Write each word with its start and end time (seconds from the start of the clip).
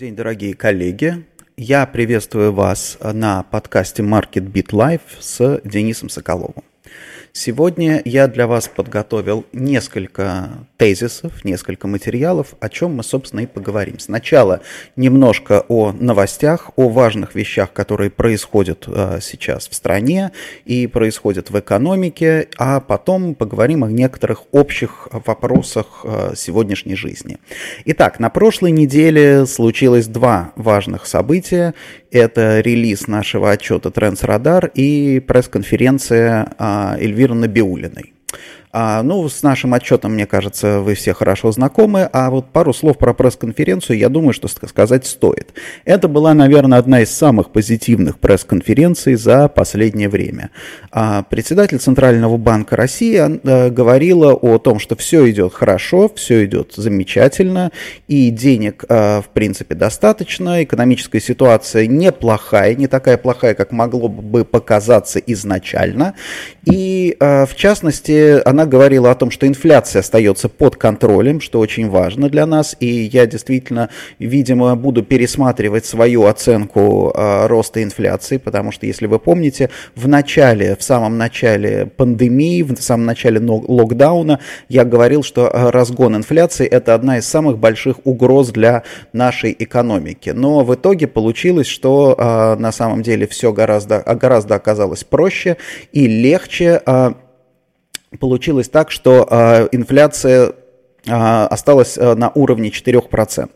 День, 0.00 0.16
дорогие 0.16 0.54
коллеги. 0.54 1.26
Я 1.58 1.84
приветствую 1.84 2.54
вас 2.54 2.96
на 3.02 3.42
подкасте 3.42 4.02
Market 4.02 4.50
Beat 4.50 4.68
Live 4.68 5.02
с 5.18 5.60
Денисом 5.62 6.08
Соколовым. 6.08 6.64
Сегодня 7.32 8.02
я 8.04 8.26
для 8.26 8.46
вас 8.48 8.66
подготовил 8.66 9.46
несколько 9.52 10.50
тезисов, 10.76 11.44
несколько 11.44 11.86
материалов, 11.86 12.54
о 12.58 12.68
чем 12.68 12.96
мы, 12.96 13.04
собственно, 13.04 13.40
и 13.40 13.46
поговорим. 13.46 14.00
Сначала 14.00 14.62
немножко 14.96 15.64
о 15.68 15.92
новостях, 15.92 16.70
о 16.76 16.88
важных 16.88 17.36
вещах, 17.36 17.72
которые 17.72 18.10
происходят 18.10 18.84
э, 18.88 19.20
сейчас 19.22 19.68
в 19.68 19.74
стране 19.74 20.32
и 20.64 20.88
происходят 20.88 21.50
в 21.50 21.58
экономике, 21.58 22.48
а 22.58 22.80
потом 22.80 23.36
поговорим 23.36 23.84
о 23.84 23.90
некоторых 23.90 24.42
общих 24.52 25.08
вопросах 25.12 26.00
э, 26.02 26.32
сегодняшней 26.34 26.96
жизни. 26.96 27.38
Итак, 27.84 28.18
на 28.18 28.30
прошлой 28.30 28.72
неделе 28.72 29.46
случилось 29.46 30.08
два 30.08 30.52
важных 30.56 31.06
события. 31.06 31.74
Это 32.10 32.60
релиз 32.60 33.06
нашего 33.06 33.52
отчета 33.52 33.90
Трендс 33.90 34.22
и 34.74 35.20
пресс-конференция 35.20 36.52
э, 36.58 36.96
Эльвиры 36.98 37.34
Набиулиной. 37.34 38.14
А, 38.72 39.02
ну, 39.02 39.28
с 39.28 39.42
нашим 39.42 39.74
отчетом, 39.74 40.14
мне 40.14 40.26
кажется, 40.26 40.78
вы 40.80 40.94
все 40.94 41.12
хорошо 41.12 41.50
знакомы, 41.50 42.08
а 42.12 42.30
вот 42.30 42.52
пару 42.52 42.72
слов 42.72 42.98
про 42.98 43.12
пресс-конференцию, 43.12 43.98
я 43.98 44.08
думаю, 44.08 44.32
что 44.32 44.46
сказать 44.46 45.06
стоит. 45.06 45.54
Это 45.84 46.06
была, 46.06 46.34
наверное, 46.34 46.78
одна 46.78 47.00
из 47.00 47.10
самых 47.10 47.50
позитивных 47.50 48.20
пресс-конференций 48.20 49.16
за 49.16 49.48
последнее 49.48 50.08
время. 50.08 50.50
А, 50.92 51.24
председатель 51.24 51.78
Центрального 51.78 52.36
банка 52.36 52.76
России 52.76 53.16
а, 53.16 53.70
говорила 53.70 54.34
о 54.34 54.58
том, 54.58 54.78
что 54.78 54.94
все 54.94 55.28
идет 55.30 55.52
хорошо, 55.52 56.08
все 56.14 56.44
идет 56.44 56.74
замечательно, 56.76 57.72
и 58.06 58.30
денег, 58.30 58.84
а, 58.88 59.20
в 59.20 59.30
принципе, 59.30 59.74
достаточно, 59.74 60.62
экономическая 60.62 61.20
ситуация 61.20 61.88
неплохая, 61.88 62.76
не 62.76 62.86
такая 62.86 63.16
плохая, 63.18 63.54
как 63.54 63.72
могло 63.72 64.08
бы 64.08 64.44
показаться 64.44 65.18
изначально, 65.18 66.14
и, 66.64 67.16
а, 67.18 67.46
в 67.46 67.56
частности, 67.56 68.40
она 68.48 68.59
она 68.60 68.68
говорила 68.68 69.10
о 69.10 69.14
том, 69.14 69.30
что 69.30 69.46
инфляция 69.46 70.00
остается 70.00 70.50
под 70.50 70.76
контролем, 70.76 71.40
что 71.40 71.60
очень 71.60 71.88
важно 71.88 72.28
для 72.28 72.44
нас, 72.44 72.76
и 72.78 72.86
я 72.86 73.24
действительно, 73.24 73.88
видимо, 74.18 74.76
буду 74.76 75.02
пересматривать 75.02 75.86
свою 75.86 76.26
оценку 76.26 77.10
э, 77.14 77.46
роста 77.46 77.82
инфляции, 77.82 78.36
потому 78.36 78.70
что, 78.70 78.84
если 78.84 79.06
вы 79.06 79.18
помните, 79.18 79.70
в 79.96 80.08
начале, 80.08 80.76
в 80.76 80.82
самом 80.82 81.16
начале 81.16 81.86
пандемии, 81.86 82.62
в 82.62 82.76
самом 82.82 83.06
начале 83.06 83.40
локдауна 83.40 84.40
я 84.68 84.84
говорил, 84.84 85.22
что 85.22 85.50
а, 85.50 85.70
разгон 85.70 86.16
инфляции– 86.16 86.66
это 86.70 86.94
одна 86.94 87.16
из 87.16 87.26
самых 87.26 87.56
больших 87.56 88.04
угроз 88.04 88.50
для 88.50 88.82
нашей 89.14 89.56
экономики. 89.58 90.30
Но 90.30 90.64
в 90.64 90.74
итоге 90.74 91.06
получилось, 91.06 91.66
что 91.66 92.14
э, 92.18 92.56
на 92.60 92.72
самом 92.72 93.02
деле 93.02 93.26
все 93.26 93.54
гораздо, 93.54 94.00
гораздо 94.00 94.56
оказалось 94.56 95.02
проще 95.02 95.56
и 95.92 96.06
легче. 96.06 96.82
Получилось 98.18 98.68
так, 98.68 98.90
что 98.90 99.26
э, 99.30 99.68
инфляция 99.72 100.52
осталась 101.06 101.96
э, 101.96 102.14
на 102.14 102.30
уровне 102.34 102.68
4%. 102.68 103.50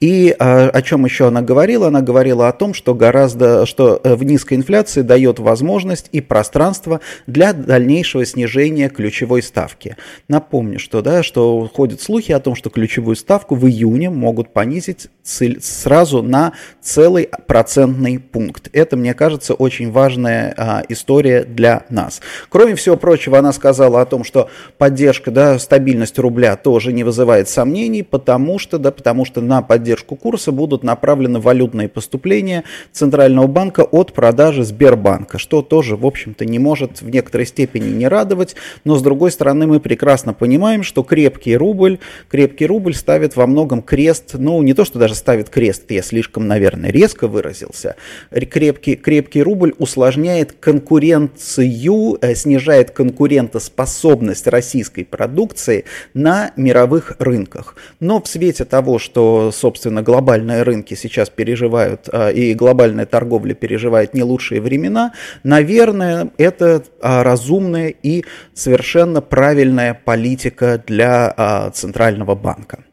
И 0.00 0.34
а, 0.38 0.68
о 0.70 0.82
чем 0.82 1.04
еще 1.04 1.28
она 1.28 1.42
говорила? 1.42 1.88
Она 1.88 2.00
говорила 2.00 2.48
о 2.48 2.52
том, 2.52 2.74
что 2.74 2.94
гораздо, 2.94 3.66
что 3.66 4.00
э, 4.02 4.14
в 4.14 4.24
низкой 4.24 4.54
инфляции 4.54 5.02
дает 5.02 5.38
возможность 5.38 6.08
и 6.12 6.20
пространство 6.20 7.00
для 7.26 7.52
дальнейшего 7.52 8.24
снижения 8.24 8.88
ключевой 8.88 9.42
ставки. 9.42 9.96
Напомню, 10.28 10.78
что, 10.78 11.02
да, 11.02 11.22
что 11.22 11.70
ходят 11.72 12.00
слухи 12.00 12.32
о 12.32 12.40
том, 12.40 12.54
что 12.54 12.70
ключевую 12.70 13.16
ставку 13.16 13.54
в 13.54 13.66
июне 13.66 14.10
могут 14.10 14.52
понизить 14.52 15.08
сразу 15.22 16.22
на 16.22 16.52
целый 16.80 17.28
процентный 17.46 18.18
пункт. 18.18 18.68
Это, 18.72 18.96
мне 18.96 19.14
кажется, 19.14 19.54
очень 19.54 19.90
важная 19.92 20.54
а, 20.56 20.82
история 20.88 21.44
для 21.44 21.84
нас. 21.90 22.20
Кроме 22.48 22.74
всего 22.74 22.96
прочего, 22.96 23.38
она 23.38 23.52
сказала 23.52 24.00
о 24.00 24.06
том, 24.06 24.24
что 24.24 24.48
поддержка, 24.78 25.30
да, 25.30 25.58
стабильность 25.58 26.18
рубля 26.18 26.56
тоже 26.62 26.92
не 26.92 27.04
вызывает 27.04 27.48
сомнений, 27.48 28.02
потому 28.02 28.58
что, 28.58 28.78
да, 28.78 28.90
потому 28.90 29.24
что 29.24 29.40
на 29.40 29.62
поддержку 29.62 30.16
курса 30.16 30.52
будут 30.52 30.82
направлены 30.82 31.40
валютные 31.40 31.88
поступления 31.88 32.64
Центрального 32.92 33.46
банка 33.46 33.80
от 33.82 34.12
продажи 34.12 34.64
Сбербанка, 34.64 35.38
что 35.38 35.62
тоже, 35.62 35.96
в 35.96 36.06
общем-то, 36.06 36.44
не 36.44 36.58
может 36.58 37.02
в 37.02 37.10
некоторой 37.10 37.46
степени 37.46 37.88
не 37.88 38.08
радовать, 38.08 38.54
но 38.84 38.96
с 38.96 39.02
другой 39.02 39.30
стороны 39.30 39.66
мы 39.66 39.80
прекрасно 39.80 40.34
понимаем, 40.34 40.82
что 40.82 41.02
крепкий 41.02 41.56
рубль, 41.56 41.98
крепкий 42.30 42.66
рубль 42.66 42.94
ставит 42.94 43.36
во 43.36 43.46
многом 43.46 43.82
крест, 43.82 44.34
ну 44.34 44.62
не 44.62 44.74
то, 44.74 44.84
что 44.84 44.98
даже 44.98 45.14
ставит 45.14 45.48
крест, 45.48 45.90
я 45.90 46.02
слишком, 46.02 46.46
наверное, 46.46 46.90
резко 46.90 47.26
выразился, 47.26 47.96
крепкий, 48.30 48.96
крепкий 48.96 49.42
рубль 49.42 49.74
усложняет 49.78 50.52
конкуренцию, 50.52 52.18
э, 52.20 52.34
снижает 52.34 52.90
конкурентоспособность 52.90 54.46
российской 54.46 55.04
продукции 55.04 55.84
на 56.14 56.51
мировых 56.56 57.16
рынках. 57.18 57.76
Но 58.00 58.20
в 58.20 58.28
свете 58.28 58.64
того, 58.64 58.98
что, 58.98 59.50
собственно, 59.52 60.02
глобальные 60.02 60.62
рынки 60.62 60.94
сейчас 60.94 61.30
переживают, 61.30 62.08
а, 62.12 62.30
и 62.30 62.54
глобальная 62.54 63.06
торговля 63.06 63.54
переживает 63.54 64.14
не 64.14 64.22
лучшие 64.22 64.60
времена, 64.60 65.12
наверное, 65.42 66.30
это 66.38 66.82
а, 67.00 67.22
разумная 67.22 67.88
и 67.88 68.24
совершенно 68.54 69.20
правильная 69.20 69.94
политика 69.94 70.82
для 70.86 71.32
а, 71.36 71.70
Центрального 71.70 72.34
банка. 72.34 72.84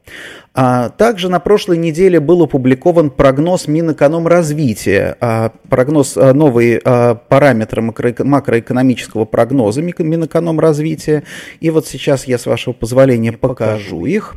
А, 0.54 0.90
также 0.90 1.30
на 1.30 1.40
прошлой 1.40 1.78
неделе 1.78 2.20
был 2.20 2.44
опубликован 2.44 3.12
прогноз 3.12 3.68
Минэкономразвития, 3.68 5.16
а, 5.22 5.52
прогноз, 5.70 6.18
а, 6.18 6.34
новые 6.34 6.80
параметры 6.80 7.82
макроэкономического 7.82 9.26
прогноза 9.26 9.82
Минэкономразвития. 9.82 11.24
И 11.59 11.70
вот 11.70 11.88
сейчас 11.88 12.26
я, 12.26 12.38
с 12.38 12.46
вашего 12.46 12.74
позволения, 12.74 13.32
покажу 13.32 14.06
их. 14.06 14.36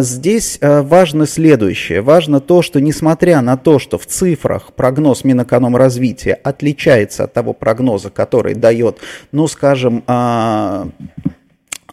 Здесь 0.00 0.58
важно 0.60 1.26
следующее. 1.26 2.00
Важно 2.00 2.40
то, 2.40 2.62
что 2.62 2.80
несмотря 2.80 3.40
на 3.42 3.56
то, 3.56 3.78
что 3.78 3.98
в 3.98 4.06
цифрах 4.06 4.72
прогноз 4.72 5.24
Минэкономразвития 5.24 6.38
отличается 6.42 7.24
от 7.24 7.32
того 7.32 7.52
прогноза, 7.52 8.10
который 8.10 8.54
дает, 8.54 8.98
ну, 9.32 9.48
скажем, 9.48 10.02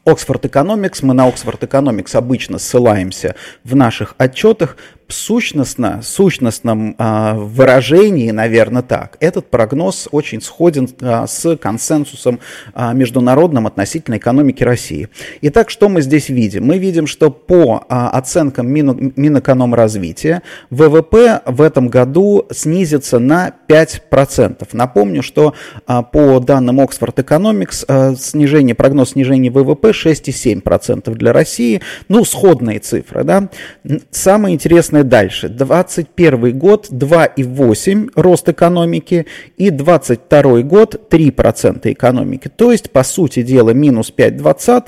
Oxford 0.05 0.41
Economics, 0.41 0.99
мы 1.01 1.13
на 1.13 1.29
Oxford 1.29 1.59
Economics 1.59 2.15
обычно 2.17 2.59
ссылаемся 2.59 3.35
в 3.63 3.73
наших 3.73 4.15
отчетах, 4.17 4.75
сущностно, 5.13 6.01
сущностном 6.03 6.95
э, 6.97 7.33
выражении, 7.35 8.31
наверное, 8.31 8.81
так, 8.81 9.17
этот 9.19 9.49
прогноз 9.49 10.07
очень 10.11 10.41
сходен 10.41 10.89
э, 10.99 11.25
с 11.27 11.55
консенсусом 11.57 12.39
э, 12.73 12.93
международным 12.93 13.67
относительно 13.67 14.17
экономики 14.17 14.63
России. 14.63 15.09
Итак, 15.41 15.69
что 15.69 15.89
мы 15.89 16.01
здесь 16.01 16.29
видим? 16.29 16.65
Мы 16.65 16.77
видим, 16.77 17.07
что 17.07 17.29
по 17.29 17.85
э, 17.87 17.93
оценкам 17.93 18.67
Мин, 18.67 19.13
Минэкономразвития 19.15 20.41
ВВП 20.69 21.41
в 21.45 21.61
этом 21.61 21.87
году 21.87 22.47
снизится 22.51 23.19
на 23.19 23.53
5%. 23.67 24.67
Напомню, 24.73 25.21
что 25.21 25.53
э, 25.87 26.01
по 26.11 26.39
данным 26.39 26.79
Oxford 26.79 27.15
Economics 27.15 27.85
э, 27.87 28.15
снижение, 28.15 28.75
прогноз 28.75 29.11
снижения 29.11 29.51
ВВП 29.51 29.91
6,7% 29.91 31.13
для 31.13 31.33
России. 31.33 31.81
Ну, 32.07 32.25
сходные 32.25 32.79
цифры, 32.79 33.23
да. 33.23 33.49
Самое 34.11 34.55
интересное 34.55 35.02
дальше. 35.03 35.49
21 35.49 36.57
год 36.57 36.89
2,8 36.91 38.11
рост 38.15 38.49
экономики 38.49 39.25
и 39.57 39.69
22 39.69 40.61
год 40.61 40.95
3% 41.09 41.91
экономики. 41.91 42.49
То 42.49 42.71
есть, 42.71 42.91
по 42.91 43.03
сути 43.03 43.43
дела, 43.43 43.71
минус 43.71 44.11
5 44.11 44.33
в 44.33 44.37
20 44.37 44.83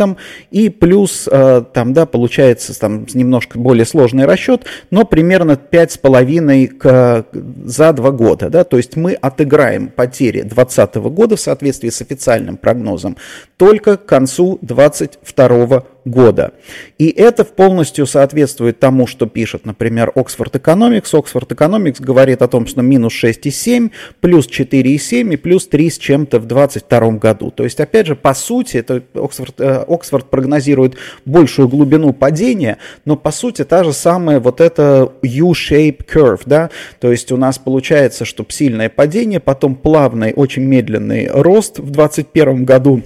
и 0.51 0.69
плюс, 0.69 1.27
э, 1.31 1.63
там, 1.73 1.94
да, 1.94 2.06
получается 2.06 2.77
там 2.79 3.06
немножко 3.13 3.57
более 3.59 3.85
сложный 3.85 4.25
расчет, 4.25 4.65
но 4.91 5.06
примерно 5.06 5.53
5,5 5.53 6.67
к, 6.67 7.25
за 7.65 7.94
2 7.94 8.12
года. 8.12 8.50
Да? 8.50 8.63
То 8.63 8.77
есть 8.77 8.95
мы 8.95 9.13
отыграем 9.13 9.88
потери 9.88 10.41
2020 10.41 10.95
года 10.95 11.35
в 11.35 11.39
соответствии 11.39 11.89
с 11.89 12.01
официальным 12.01 12.57
прогнозом 12.57 13.17
только 13.57 13.97
к 13.97 14.06
концу 14.06 14.59
2022 14.62 15.67
года. 15.67 15.94
И 16.97 17.09
это 17.09 17.43
полностью 17.43 18.05
соответствует 18.05 18.79
тому, 18.79 19.07
что 19.07 19.25
пишет, 19.25 19.65
например, 19.65 20.11
Oxford 20.15 20.51
Economics. 20.51 21.13
Oxford 21.13 21.47
Economics 21.47 22.01
говорит 22.01 22.41
о 22.41 22.47
том, 22.47 22.67
что 22.67 22.81
минус 22.81 23.13
6,7, 23.13 23.91
плюс 24.21 24.47
4,7 24.47 25.33
и 25.33 25.37
плюс 25.37 25.67
3 25.67 25.89
с 25.89 25.97
чем-то 25.97 26.39
в 26.39 26.45
2022 26.45 27.11
году. 27.17 27.51
То 27.51 27.63
есть, 27.63 27.79
опять 27.79 28.07
же, 28.07 28.15
по 28.15 28.33
сути, 28.33 28.77
это 28.77 29.01
Оксфорд, 29.15 29.59
Оксфорд 29.59 30.29
прогнозирует 30.29 30.95
большую 31.25 31.67
глубину 31.67 32.13
падения, 32.13 32.77
но 33.05 33.15
по 33.15 33.31
сути 33.31 33.63
та 33.63 33.83
же 33.83 33.93
самая 33.93 34.39
вот 34.39 34.61
эта 34.61 35.11
U-shape 35.23 36.05
curve, 36.05 36.41
да, 36.45 36.69
то 36.99 37.11
есть 37.11 37.31
у 37.31 37.37
нас 37.37 37.57
получается, 37.57 38.25
что 38.25 38.45
сильное 38.47 38.89
падение, 38.89 39.39
потом 39.39 39.75
плавный, 39.75 40.33
очень 40.33 40.63
медленный 40.63 41.27
рост 41.27 41.79
в 41.79 41.89
2021 41.89 42.65
году, 42.65 43.01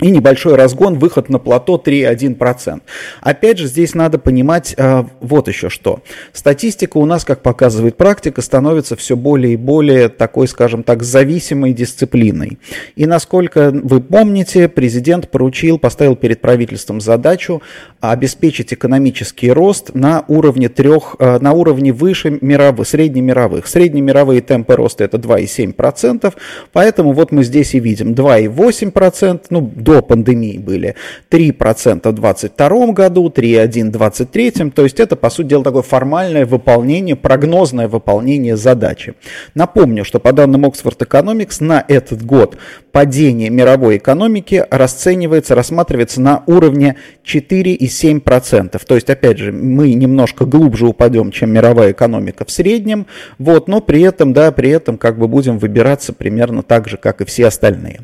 и 0.00 0.10
небольшой 0.10 0.54
разгон, 0.56 0.98
выход 0.98 1.28
на 1.28 1.38
плато 1.38 1.80
3,1%. 1.84 2.80
Опять 3.20 3.58
же, 3.58 3.66
здесь 3.66 3.94
надо 3.94 4.18
понимать 4.18 4.74
э, 4.76 5.04
вот 5.20 5.48
еще 5.48 5.68
что. 5.68 6.00
Статистика 6.32 6.98
у 6.98 7.06
нас, 7.06 7.24
как 7.24 7.42
показывает 7.42 7.96
практика, 7.96 8.42
становится 8.42 8.96
все 8.96 9.16
более 9.16 9.54
и 9.54 9.56
более 9.56 10.08
такой, 10.08 10.48
скажем 10.48 10.82
так, 10.82 11.02
зависимой 11.02 11.72
дисциплиной. 11.72 12.58
И 12.96 13.06
насколько 13.06 13.70
вы 13.70 14.00
помните, 14.00 14.68
президент 14.68 15.30
поручил, 15.30 15.78
поставил 15.78 16.16
перед 16.16 16.40
правительством 16.40 17.00
задачу 17.00 17.62
обеспечить 18.00 18.72
экономический 18.72 19.50
рост 19.52 19.94
на 19.94 20.24
уровне 20.28 20.68
трех, 20.68 21.16
э, 21.18 21.38
на 21.38 21.52
уровне 21.52 21.92
выше 21.92 22.38
мировых, 22.40 22.88
среднемировых. 22.88 23.66
Среднемировые 23.66 24.40
темпы 24.40 24.76
роста 24.76 25.04
это 25.04 25.18
2,7%, 25.18 26.32
поэтому 26.72 27.12
вот 27.12 27.32
мы 27.32 27.44
здесь 27.44 27.74
и 27.74 27.80
видим 27.80 28.12
2,8%, 28.14 29.46
ну, 29.50 29.60
до 29.90 30.02
пандемии 30.02 30.56
были 30.56 30.94
3% 31.30 32.08
в 32.08 32.14
2022 32.14 32.92
году, 32.92 33.28
3,1% 33.28 33.88
в 33.88 33.98
2023, 33.98 34.70
то 34.70 34.82
есть 34.84 35.00
это, 35.00 35.16
по 35.16 35.30
сути 35.30 35.48
дела, 35.48 35.64
такое 35.64 35.82
формальное 35.82 36.46
выполнение, 36.46 37.16
прогнозное 37.16 37.88
выполнение 37.88 38.56
задачи. 38.56 39.14
Напомню, 39.54 40.04
что 40.04 40.20
по 40.20 40.32
данным 40.32 40.64
Oxford 40.64 40.98
Economics 40.98 41.56
на 41.58 41.84
этот 41.88 42.24
год 42.24 42.56
падение 42.92 43.50
мировой 43.50 43.96
экономики 43.96 44.64
расценивается, 44.70 45.56
рассматривается 45.56 46.20
на 46.20 46.44
уровне 46.46 46.96
4,7%. 47.24 48.80
То 48.86 48.94
есть, 48.94 49.10
опять 49.10 49.38
же, 49.38 49.50
мы 49.50 49.92
немножко 49.94 50.44
глубже 50.44 50.86
упадем, 50.86 51.32
чем 51.32 51.50
мировая 51.50 51.90
экономика 51.90 52.44
в 52.44 52.50
среднем, 52.52 53.06
вот, 53.38 53.66
но 53.66 53.80
при 53.80 54.02
этом, 54.02 54.32
да, 54.32 54.52
при 54.52 54.70
этом 54.70 54.98
как 54.98 55.18
бы 55.18 55.26
будем 55.26 55.58
выбираться 55.58 56.12
примерно 56.12 56.62
так 56.62 56.88
же, 56.88 56.96
как 56.96 57.20
и 57.20 57.24
все 57.24 57.46
остальные. 57.46 58.00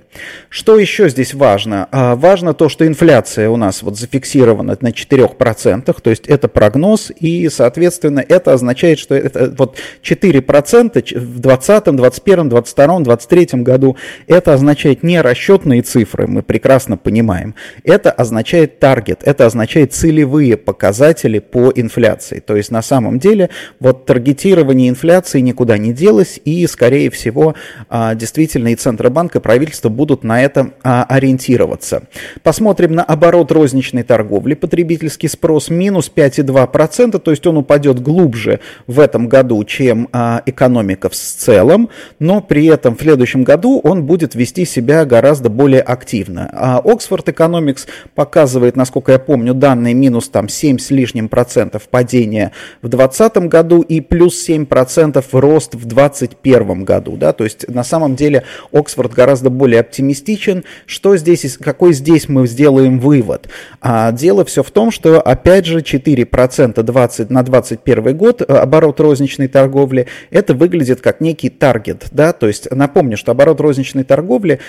Что 0.48 0.78
еще 0.78 1.08
здесь 1.08 1.32
важно? 1.32 1.75
Важно? 1.76 1.88
А, 1.90 2.16
важно 2.16 2.54
то, 2.54 2.68
что 2.68 2.86
инфляция 2.86 3.50
у 3.50 3.56
нас 3.56 3.82
вот 3.82 3.98
зафиксирована 3.98 4.76
на 4.80 4.88
4%, 4.88 6.00
то 6.00 6.10
есть 6.10 6.26
это 6.26 6.48
прогноз, 6.48 7.12
и, 7.18 7.48
соответственно, 7.48 8.24
это 8.26 8.52
означает, 8.52 8.98
что 8.98 9.14
это 9.14 9.54
вот 9.56 9.76
4% 10.02 11.18
в 11.18 11.40
2020, 11.40 11.84
2021, 11.84 12.48
2022, 12.48 12.86
2023 13.00 13.62
году, 13.62 13.96
это 14.26 14.54
означает 14.54 15.02
не 15.02 15.20
расчетные 15.20 15.82
цифры, 15.82 16.26
мы 16.26 16.42
прекрасно 16.42 16.96
понимаем, 16.96 17.54
это 17.84 18.10
означает 18.10 18.78
таргет, 18.78 19.20
это 19.24 19.46
означает 19.46 19.92
целевые 19.92 20.56
показатели 20.56 21.38
по 21.38 21.72
инфляции. 21.74 22.40
То 22.40 22.56
есть 22.56 22.70
на 22.70 22.82
самом 22.82 23.18
деле 23.18 23.50
вот 23.80 24.06
таргетирование 24.06 24.88
инфляции 24.88 25.40
никуда 25.40 25.78
не 25.78 25.92
делось, 25.92 26.40
и, 26.44 26.66
скорее 26.66 27.10
всего, 27.10 27.54
а, 27.88 28.14
действительно 28.14 28.68
и 28.68 28.74
Центробанк, 28.74 29.36
и 29.36 29.40
правительство 29.40 29.88
будут 29.88 30.24
на 30.24 30.42
это 30.42 30.72
а, 30.82 31.04
ориентироваться 31.04 31.55
корректироваться. 31.56 32.02
Посмотрим 32.42 32.94
на 32.94 33.02
оборот 33.02 33.52
розничной 33.52 34.02
торговли. 34.02 34.54
Потребительский 34.54 35.28
спрос 35.28 35.70
минус 35.70 36.10
5,2%, 36.14 37.18
то 37.18 37.30
есть 37.30 37.46
он 37.46 37.56
упадет 37.56 38.00
глубже 38.00 38.60
в 38.86 39.00
этом 39.00 39.28
году, 39.28 39.64
чем 39.64 40.08
а, 40.12 40.42
экономика 40.46 41.08
в 41.08 41.14
целом, 41.14 41.88
но 42.18 42.40
при 42.40 42.66
этом 42.66 42.96
в 42.96 43.00
следующем 43.00 43.44
году 43.44 43.80
он 43.82 44.04
будет 44.04 44.34
вести 44.34 44.64
себя 44.64 45.04
гораздо 45.04 45.48
более 45.48 45.80
активно. 45.80 46.50
А 46.52 46.80
Oxford 46.84 47.24
Economics 47.24 47.86
показывает, 48.14 48.76
насколько 48.76 49.12
я 49.12 49.18
помню, 49.18 49.54
данные 49.54 49.94
минус 49.94 50.28
там 50.28 50.48
7 50.48 50.78
с 50.78 50.90
лишним 50.90 51.28
процентов 51.28 51.88
падения 51.88 52.52
в 52.82 52.88
2020 52.88 53.48
году 53.48 53.82
и 53.82 54.00
плюс 54.00 54.38
7 54.42 54.66
процентов 54.66 55.26
рост 55.32 55.74
в 55.74 55.84
2021 55.84 56.84
году. 56.84 57.16
Да? 57.16 57.32
То 57.32 57.44
есть 57.44 57.68
на 57.68 57.84
самом 57.84 58.16
деле 58.16 58.44
Оксфорд 58.72 59.12
гораздо 59.12 59.50
более 59.50 59.80
оптимистичен. 59.80 60.64
Что 60.86 61.16
здесь 61.16 61.45
какой 61.48 61.92
здесь 61.92 62.28
мы 62.28 62.46
сделаем 62.46 62.98
вывод? 62.98 63.48
А 63.80 64.12
дело 64.12 64.44
все 64.44 64.62
в 64.62 64.70
том, 64.70 64.90
что, 64.90 65.20
опять 65.20 65.66
же, 65.66 65.78
4% 65.78 66.82
20, 66.82 67.30
на 67.30 67.42
2021 67.42 68.16
год 68.16 68.42
э, 68.42 68.44
оборот 68.44 69.00
розничной 69.00 69.48
торговли, 69.48 70.06
это 70.30 70.54
выглядит 70.54 71.00
как 71.00 71.20
некий 71.20 71.50
таргет, 71.50 72.06
да, 72.10 72.32
то 72.32 72.46
есть 72.46 72.70
напомню, 72.70 73.16
что 73.16 73.32
оборот 73.32 73.60
розничной 73.60 74.04
торговли 74.04 74.60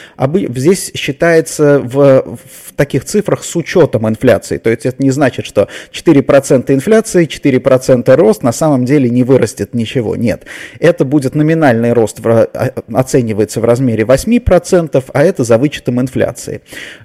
здесь 0.56 0.91
считается 0.95 1.79
в, 1.79 2.38
в 2.38 2.74
таких 2.75 3.06
цифрах 3.06 3.44
с 3.44 3.56
учетом 3.56 4.07
инфляции, 4.07 4.57
то 4.57 4.69
есть 4.69 4.85
это 4.85 5.01
не 5.01 5.12
значит, 5.12 5.45
что 5.45 5.68
4% 5.91 6.74
инфляции, 6.74 7.27
4% 7.27 8.15
рост 8.15 8.44
на 8.44 8.51
самом 8.51 8.85
деле 8.85 9.09
не 9.09 9.24
вырастет 9.24 9.74
ничего, 9.74 10.15
нет. 10.15 10.45
Это 10.79 11.06
будет 11.06 11.35
номинальный 11.35 11.94
рост, 11.94 12.19
в, 12.19 12.27
а, 12.27 12.74
оценивается 12.94 13.62
в 13.62 13.65
размере 13.65 14.03
8%, 14.03 15.03
а 15.13 15.24
это 15.24 15.44
за 15.44 15.57
вычетом 15.57 16.01
инфляции. 16.01 16.62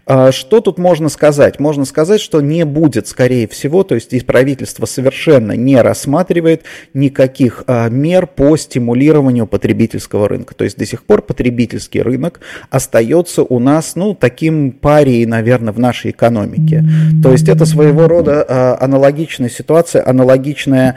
А, 0.06 0.32
что 0.32 0.60
тут 0.60 0.78
можно 0.78 1.08
сказать? 1.08 1.60
Можно 1.60 1.84
сказать, 1.84 2.20
что 2.20 2.40
не 2.40 2.64
будет, 2.64 3.06
скорее 3.06 3.46
всего, 3.46 3.82
то 3.82 3.94
есть 3.94 4.08
здесь 4.08 4.24
правительство 4.24 4.86
совершенно 4.86 5.52
не 5.52 5.80
рассматривает 5.80 6.62
никаких 6.92 7.64
а, 7.66 7.88
мер 7.88 8.26
по 8.26 8.56
стимулированию 8.56 9.46
потребительского 9.46 10.28
рынка. 10.28 10.54
То 10.54 10.64
есть 10.64 10.76
до 10.76 10.86
сих 10.86 11.04
пор 11.04 11.22
потребительский 11.22 12.02
рынок 12.02 12.40
остается 12.70 13.42
у 13.42 13.58
нас, 13.58 13.94
ну, 13.94 14.14
таким 14.14 14.72
парией, 14.72 15.24
наверное, 15.26 15.72
в 15.72 15.78
нашей 15.78 16.10
экономике. 16.10 16.84
То 17.22 17.32
есть 17.32 17.48
это 17.48 17.64
своего 17.64 18.08
рода 18.08 18.44
а, 18.48 18.78
аналогичная 18.80 19.48
ситуация, 19.48 20.06
аналогичная 20.06 20.96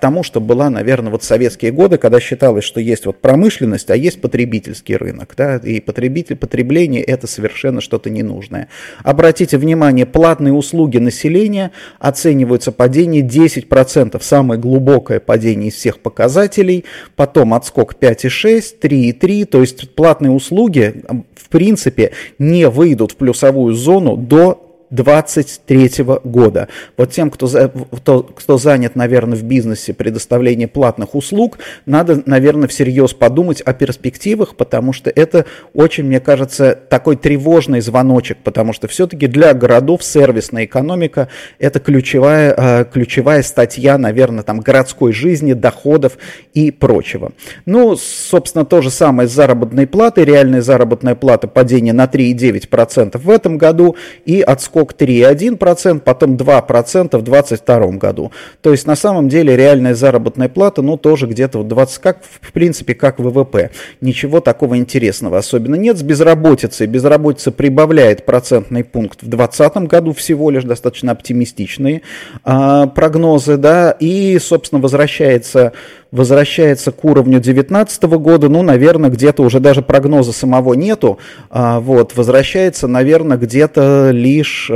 тому, 0.00 0.22
что 0.22 0.40
была, 0.40 0.70
наверное, 0.70 1.10
вот 1.10 1.22
советские 1.24 1.72
годы, 1.72 1.96
когда 1.96 2.20
считалось, 2.20 2.64
что 2.64 2.80
есть 2.80 3.06
вот 3.06 3.20
промышленность, 3.20 3.90
а 3.90 3.96
есть 3.96 4.20
потребительский 4.20 4.96
рынок, 4.96 5.34
да, 5.36 5.56
и 5.56 5.80
потребитель, 5.80 6.36
потребление 6.36 7.02
это 7.02 7.26
совершенно 7.26 7.80
что-то 7.92 8.08
ненужное. 8.08 8.68
Обратите 9.04 9.58
внимание, 9.58 10.06
платные 10.06 10.54
услуги 10.54 10.96
населения 10.96 11.72
оцениваются 11.98 12.72
падение 12.72 13.22
10%, 13.22 14.18
самое 14.22 14.58
глубокое 14.58 15.20
падение 15.20 15.68
из 15.68 15.74
всех 15.74 15.98
показателей, 15.98 16.86
потом 17.16 17.52
отскок 17.52 17.94
5,6, 18.00 18.80
3,3, 18.80 19.44
то 19.44 19.60
есть 19.60 19.94
платные 19.94 20.30
услуги 20.32 21.02
в 21.36 21.50
принципе 21.50 22.12
не 22.38 22.66
выйдут 22.66 23.12
в 23.12 23.16
плюсовую 23.16 23.74
зону 23.74 24.16
до 24.16 24.71
2023 24.92 26.04
года. 26.24 26.68
Вот 26.98 27.10
тем, 27.10 27.30
кто, 27.30 27.48
кто, 27.48 28.22
кто 28.22 28.58
занят, 28.58 28.94
наверное, 28.94 29.38
в 29.38 29.42
бизнесе 29.42 29.94
предоставления 29.94 30.68
платных 30.68 31.14
услуг, 31.14 31.58
надо, 31.86 32.22
наверное, 32.26 32.68
всерьез 32.68 33.14
подумать 33.14 33.62
о 33.62 33.72
перспективах, 33.72 34.54
потому 34.54 34.92
что 34.92 35.10
это 35.10 35.46
очень, 35.72 36.04
мне 36.04 36.20
кажется, 36.20 36.78
такой 36.88 37.16
тревожный 37.16 37.80
звоночек, 37.80 38.38
потому 38.44 38.74
что 38.74 38.86
все-таки 38.86 39.26
для 39.26 39.54
городов 39.54 40.04
сервисная 40.04 40.66
экономика– 40.66 41.28
это 41.58 41.80
ключевая, 41.80 42.54
э, 42.56 42.84
ключевая 42.84 43.42
статья, 43.42 43.96
наверное, 43.96 44.42
там, 44.42 44.60
городской 44.60 45.12
жизни, 45.12 45.54
доходов 45.54 46.18
и 46.52 46.70
прочего. 46.70 47.32
Ну, 47.64 47.96
собственно, 47.96 48.66
то 48.66 48.82
же 48.82 48.90
самое 48.90 49.26
с 49.26 49.32
заработной 49.32 49.86
платой. 49.86 50.24
Реальная 50.24 50.60
заработная 50.60 51.14
плата 51.14 51.48
падение 51.48 51.94
на 51.94 52.04
3,9% 52.04 53.18
в 53.18 53.30
этом 53.30 53.56
году 53.56 53.96
и 54.26 54.42
отскок 54.42 54.81
скок 54.82 54.94
3,1%, 54.94 56.00
потом 56.00 56.34
2% 56.34 57.18
в 57.18 57.22
2022 57.22 57.86
году. 57.98 58.32
То 58.60 58.72
есть 58.72 58.86
на 58.86 58.96
самом 58.96 59.28
деле 59.28 59.56
реальная 59.56 59.94
заработная 59.94 60.48
плата, 60.48 60.82
ну 60.82 60.96
тоже 60.96 61.26
где-то 61.26 61.58
вот 61.58 61.68
20, 61.68 61.98
как 61.98 62.18
в 62.40 62.52
принципе 62.52 62.94
как 62.94 63.20
ВВП. 63.20 63.70
Ничего 64.00 64.40
такого 64.40 64.76
интересного 64.76 65.38
особенно 65.38 65.76
нет 65.76 65.98
с 65.98 66.02
безработицей. 66.02 66.86
Безработица 66.86 67.52
прибавляет 67.52 68.26
процентный 68.26 68.82
пункт 68.82 69.22
в 69.22 69.28
2020 69.28 69.88
году 69.88 70.12
всего 70.12 70.50
лишь 70.50 70.64
достаточно 70.64 71.12
оптимистичные 71.12 72.02
а, 72.44 72.86
прогнозы, 72.86 73.56
да, 73.56 73.92
и, 73.92 74.38
собственно, 74.40 74.80
возвращается 74.80 75.72
возвращается 76.12 76.92
к 76.92 77.04
уровню 77.04 77.40
2019 77.40 78.02
года, 78.02 78.48
ну, 78.48 78.62
наверное, 78.62 79.10
где-то 79.10 79.42
уже 79.42 79.58
даже 79.58 79.80
прогноза 79.82 80.32
самого 80.32 80.74
нету, 80.74 81.18
а, 81.50 81.80
вот, 81.80 82.14
возвращается, 82.14 82.86
наверное, 82.86 83.38
где-то 83.38 84.10
лишь 84.12 84.70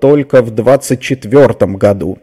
только 0.00 0.42
в 0.42 0.50
2024 0.50 1.76
году. 1.76 2.18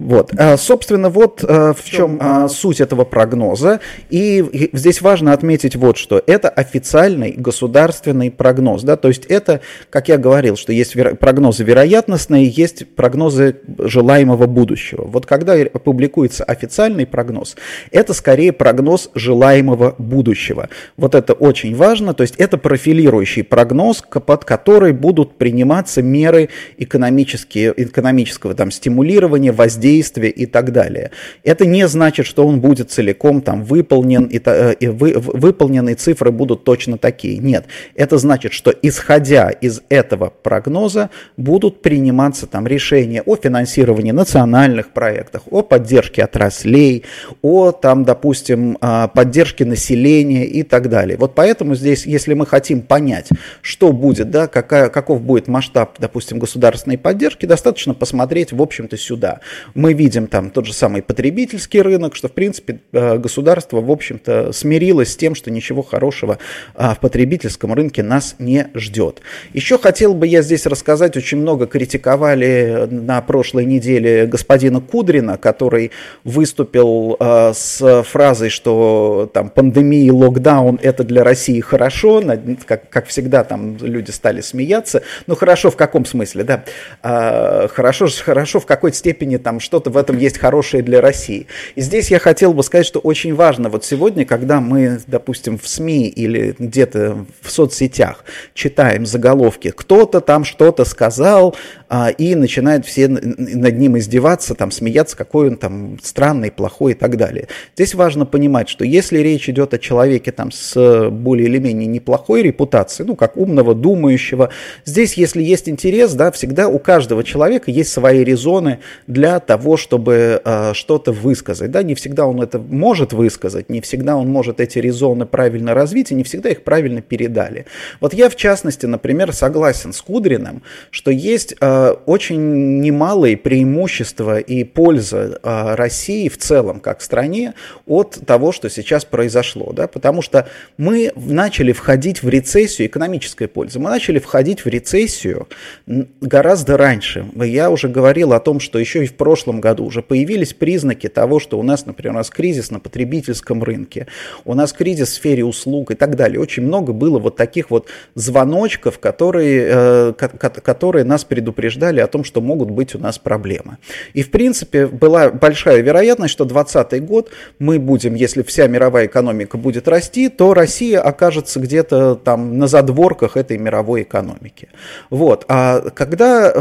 Вот. 0.00 0.32
А, 0.38 0.56
собственно, 0.56 1.10
вот 1.10 1.44
а, 1.46 1.74
в 1.74 1.84
чем 1.84 2.16
а, 2.20 2.48
суть 2.48 2.80
этого 2.80 3.04
прогноза. 3.04 3.80
И 4.08 4.70
здесь 4.72 5.02
важно 5.02 5.34
отметить 5.34 5.76
вот 5.76 5.98
что. 5.98 6.22
Это 6.26 6.48
официальный 6.48 7.32
государственный 7.32 8.30
прогноз. 8.30 8.82
Да? 8.82 8.96
То 8.96 9.08
есть 9.08 9.26
это, 9.26 9.60
как 9.90 10.08
я 10.08 10.16
говорил, 10.16 10.56
что 10.56 10.72
есть 10.72 10.96
прогнозы 11.18 11.64
вероятностные, 11.64 12.48
есть 12.48 12.88
прогнозы 12.96 13.56
желаемого 13.78 14.46
будущего. 14.46 15.04
Вот 15.04 15.26
когда 15.26 15.54
публикуется 15.66 16.44
официальный 16.44 17.06
прогноз, 17.06 17.56
это 17.90 18.14
скорее 18.14 18.52
прогноз 18.52 19.10
желаемого 19.14 19.96
будущего. 19.98 20.70
Вот 20.96 21.14
это 21.14 21.34
очень 21.34 21.76
важно. 21.76 22.14
То 22.14 22.22
есть 22.22 22.36
это 22.36 22.56
профилирующий 22.56 23.44
прогноз, 23.44 24.02
под 24.02 24.46
который 24.46 24.94
будут 24.94 25.36
приниматься 25.36 26.00
меры 26.00 26.48
экономические, 26.78 27.74
экономического 27.76 28.54
там, 28.54 28.70
стимулирования, 28.70 29.52
воздействия 29.52 29.89
действия 29.90 30.30
и 30.30 30.46
так 30.46 30.72
далее. 30.72 31.10
Это 31.44 31.66
не 31.66 31.88
значит, 31.88 32.26
что 32.26 32.46
он 32.46 32.60
будет 32.60 32.90
целиком 32.90 33.40
там 33.40 33.64
выполнен, 33.64 34.24
и, 34.26 34.40
э, 34.44 34.74
и 34.74 34.88
вы, 34.88 35.14
выполненные 35.16 35.96
цифры 35.96 36.30
будут 36.30 36.64
точно 36.64 36.96
такие. 36.96 37.38
Нет, 37.38 37.64
это 37.94 38.18
значит, 38.18 38.52
что 38.52 38.72
исходя 38.82 39.50
из 39.50 39.82
этого 39.88 40.32
прогноза 40.42 41.10
будут 41.36 41.82
приниматься 41.82 42.46
там 42.46 42.66
решения 42.66 43.22
о 43.22 43.36
финансировании 43.36 44.12
национальных 44.12 44.90
проектов, 44.90 45.42
о 45.50 45.62
поддержке 45.62 46.24
отраслей, 46.24 47.04
о 47.42 47.72
там, 47.72 48.04
допустим, 48.04 48.78
а, 48.80 49.08
поддержке 49.08 49.64
населения 49.64 50.46
и 50.46 50.62
так 50.62 50.88
далее. 50.88 51.16
Вот 51.16 51.34
поэтому 51.34 51.74
здесь, 51.74 52.06
если 52.06 52.34
мы 52.34 52.46
хотим 52.46 52.82
понять, 52.82 53.28
что 53.62 53.92
будет, 53.92 54.30
да, 54.30 54.46
какая, 54.46 54.88
каков 54.88 55.22
будет 55.22 55.48
масштаб, 55.48 55.96
допустим, 55.98 56.38
государственной 56.38 56.98
поддержки, 56.98 57.46
достаточно 57.46 57.94
посмотреть, 57.94 58.52
в 58.52 58.62
общем-то, 58.62 58.96
сюда. 58.96 59.40
Мы 59.80 59.94
видим 59.94 60.26
там 60.26 60.50
тот 60.50 60.66
же 60.66 60.74
самый 60.74 61.00
потребительский 61.00 61.80
рынок, 61.80 62.14
что, 62.14 62.28
в 62.28 62.32
принципе, 62.32 62.80
э, 62.92 63.16
государство, 63.16 63.80
в 63.80 63.90
общем-то, 63.90 64.52
смирилось 64.52 65.14
с 65.14 65.16
тем, 65.16 65.34
что 65.34 65.50
ничего 65.50 65.82
хорошего 65.82 66.36
а, 66.74 66.94
в 66.94 67.00
потребительском 67.00 67.72
рынке 67.72 68.02
нас 68.02 68.36
не 68.38 68.68
ждет. 68.74 69.22
Еще 69.54 69.78
хотел 69.78 70.12
бы 70.12 70.26
я 70.26 70.42
здесь 70.42 70.66
рассказать, 70.66 71.16
очень 71.16 71.38
много 71.38 71.66
критиковали 71.66 72.88
на 72.90 73.22
прошлой 73.22 73.64
неделе 73.64 74.26
господина 74.26 74.82
Кудрина, 74.82 75.38
который 75.38 75.92
выступил 76.24 77.16
э, 77.18 77.52
с 77.54 78.02
фразой, 78.02 78.50
что 78.50 79.30
там 79.32 79.48
пандемия 79.48 80.08
и 80.08 80.10
локдаун 80.10 80.78
это 80.82 81.04
для 81.04 81.24
России 81.24 81.60
хорошо, 81.60 82.22
как, 82.66 82.90
как 82.90 83.06
всегда 83.06 83.44
там 83.44 83.78
люди 83.78 84.10
стали 84.10 84.42
смеяться. 84.42 85.02
Ну 85.26 85.36
хорошо 85.36 85.70
в 85.70 85.76
каком 85.76 86.04
смысле, 86.04 86.44
да? 86.44 86.64
А, 87.02 87.66
хорошо, 87.68 88.08
хорошо 88.22 88.60
в 88.60 88.66
какой 88.66 88.92
степени 88.92 89.38
там 89.38 89.58
что-то 89.70 89.90
в 89.90 89.96
этом 89.96 90.18
есть 90.18 90.36
хорошее 90.36 90.82
для 90.82 91.00
России. 91.00 91.46
И 91.76 91.80
здесь 91.80 92.10
я 92.10 92.18
хотел 92.18 92.52
бы 92.52 92.64
сказать, 92.64 92.84
что 92.84 92.98
очень 92.98 93.36
важно 93.36 93.68
вот 93.68 93.84
сегодня, 93.84 94.24
когда 94.24 94.60
мы, 94.60 94.98
допустим, 95.06 95.58
в 95.58 95.68
СМИ 95.68 96.08
или 96.08 96.56
где-то 96.58 97.24
в 97.40 97.52
соцсетях 97.52 98.24
читаем 98.52 99.06
заголовки, 99.06 99.70
кто-то 99.70 100.20
там 100.20 100.42
что-то 100.44 100.84
сказал, 100.84 101.54
а, 101.88 102.10
и 102.10 102.34
начинают 102.34 102.84
все 102.84 103.06
над 103.06 103.78
ним 103.78 103.96
издеваться, 103.96 104.56
там, 104.56 104.72
смеяться, 104.72 105.16
какой 105.16 105.50
он 105.50 105.56
там 105.56 105.98
странный, 106.02 106.50
плохой 106.50 106.92
и 106.92 106.94
так 106.96 107.16
далее. 107.16 107.46
Здесь 107.76 107.94
важно 107.94 108.26
понимать, 108.26 108.68
что 108.68 108.84
если 108.84 109.18
речь 109.18 109.48
идет 109.48 109.72
о 109.72 109.78
человеке 109.78 110.32
там 110.32 110.50
с 110.50 111.10
более 111.10 111.46
или 111.46 111.58
менее 111.58 111.86
неплохой 111.86 112.42
репутацией, 112.42 113.06
ну, 113.06 113.14
как 113.14 113.36
умного, 113.36 113.76
думающего, 113.76 114.50
здесь, 114.84 115.14
если 115.14 115.44
есть 115.44 115.68
интерес, 115.68 116.12
да, 116.14 116.32
всегда 116.32 116.66
у 116.66 116.80
каждого 116.80 117.22
человека 117.22 117.70
есть 117.70 117.92
свои 117.92 118.24
резоны 118.24 118.80
для 119.06 119.38
того, 119.38 119.59
чтобы 119.76 120.40
э, 120.44 120.72
что-то 120.74 121.12
высказать, 121.12 121.70
да, 121.70 121.82
не 121.82 121.94
всегда 121.94 122.26
он 122.26 122.40
это 122.40 122.58
может 122.58 123.12
высказать, 123.12 123.68
не 123.68 123.80
всегда 123.80 124.16
он 124.16 124.28
может 124.28 124.60
эти 124.60 124.78
резоны 124.78 125.26
правильно 125.26 125.74
развить, 125.74 126.10
и 126.12 126.14
не 126.14 126.24
всегда 126.24 126.50
их 126.50 126.62
правильно 126.62 127.02
передали. 127.02 127.66
Вот 128.00 128.14
я, 128.14 128.28
в 128.28 128.36
частности, 128.36 128.86
например, 128.86 129.32
согласен 129.32 129.92
с 129.92 130.00
Кудриным, 130.00 130.62
что 130.90 131.10
есть 131.10 131.54
э, 131.60 131.94
очень 132.06 132.80
немалые 132.80 133.36
преимущества 133.36 134.38
и 134.38 134.64
польза 134.64 135.38
а, 135.42 135.76
России 135.76 136.28
в 136.28 136.38
целом, 136.38 136.80
как 136.80 137.02
стране, 137.02 137.54
от 137.86 138.18
того, 138.26 138.52
что 138.52 138.68
сейчас 138.70 139.04
произошло. 139.04 139.72
Да? 139.72 139.86
Потому 139.86 140.22
что 140.22 140.48
мы 140.76 141.12
начали 141.16 141.72
входить 141.72 142.22
в 142.22 142.28
рецессию, 142.28 142.88
экономическая 142.88 143.48
польза, 143.48 143.78
мы 143.78 143.90
начали 143.90 144.18
входить 144.18 144.64
в 144.64 144.68
рецессию 144.68 145.48
гораздо 145.86 146.76
раньше. 146.76 147.26
Я 147.34 147.70
уже 147.70 147.88
говорил 147.88 148.32
о 148.32 148.40
том, 148.40 148.60
что 148.60 148.78
еще 148.78 149.04
и 149.04 149.06
в 149.06 149.14
прошлом 149.14 149.39
году 149.46 149.84
уже 149.84 150.02
появились 150.02 150.52
признаки 150.52 151.08
того, 151.08 151.40
что 151.40 151.58
у 151.58 151.62
нас, 151.62 151.86
например, 151.86 152.14
у 152.14 152.16
нас 152.18 152.30
кризис 152.30 152.70
на 152.70 152.80
потребительском 152.80 153.62
рынке, 153.62 154.06
у 154.44 154.54
нас 154.54 154.72
кризис 154.72 155.08
в 155.08 155.14
сфере 155.14 155.44
услуг 155.44 155.90
и 155.90 155.94
так 155.94 156.16
далее. 156.16 156.40
Очень 156.40 156.64
много 156.64 156.92
было 156.92 157.18
вот 157.18 157.36
таких 157.36 157.70
вот 157.70 157.86
звоночков, 158.14 158.98
которые, 158.98 159.68
э, 159.68 160.12
которые 160.12 161.04
нас 161.04 161.24
предупреждали 161.24 162.00
о 162.00 162.06
том, 162.06 162.24
что 162.24 162.40
могут 162.40 162.70
быть 162.70 162.94
у 162.94 162.98
нас 162.98 163.18
проблемы. 163.18 163.78
И, 164.14 164.22
в 164.22 164.30
принципе, 164.30 164.86
была 164.86 165.30
большая 165.30 165.80
вероятность, 165.80 166.32
что 166.32 166.44
2020 166.44 167.04
год 167.04 167.30
мы 167.58 167.78
будем, 167.78 168.14
если 168.14 168.42
вся 168.42 168.66
мировая 168.66 169.06
экономика 169.06 169.56
будет 169.56 169.88
расти, 169.88 170.28
то 170.28 170.54
Россия 170.54 171.00
окажется 171.00 171.60
где-то 171.60 172.14
там 172.16 172.58
на 172.58 172.66
задворках 172.66 173.36
этой 173.36 173.58
мировой 173.58 174.02
экономики. 174.02 174.68
Вот. 175.10 175.44
А 175.48 175.80
когда 175.94 176.52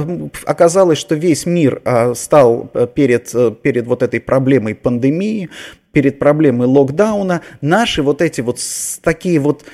оказалось, 0.45 0.98
что 0.98 1.15
весь 1.15 1.45
мир 1.45 1.81
а, 1.86 2.13
стал 2.15 2.69
перед, 2.96 3.34
э, 3.34 3.52
перед 3.62 3.88
вот 3.88 4.04
этой 4.04 4.20
проблемой 4.20 4.76
пандемии, 4.76 5.50
перед 5.92 6.20
проблемой 6.20 6.68
локдауна, 6.68 7.42
наши 7.62 8.04
вот 8.04 8.22
эти 8.22 8.42
вот 8.42 8.60
такие 9.02 9.40
вот 9.40 9.66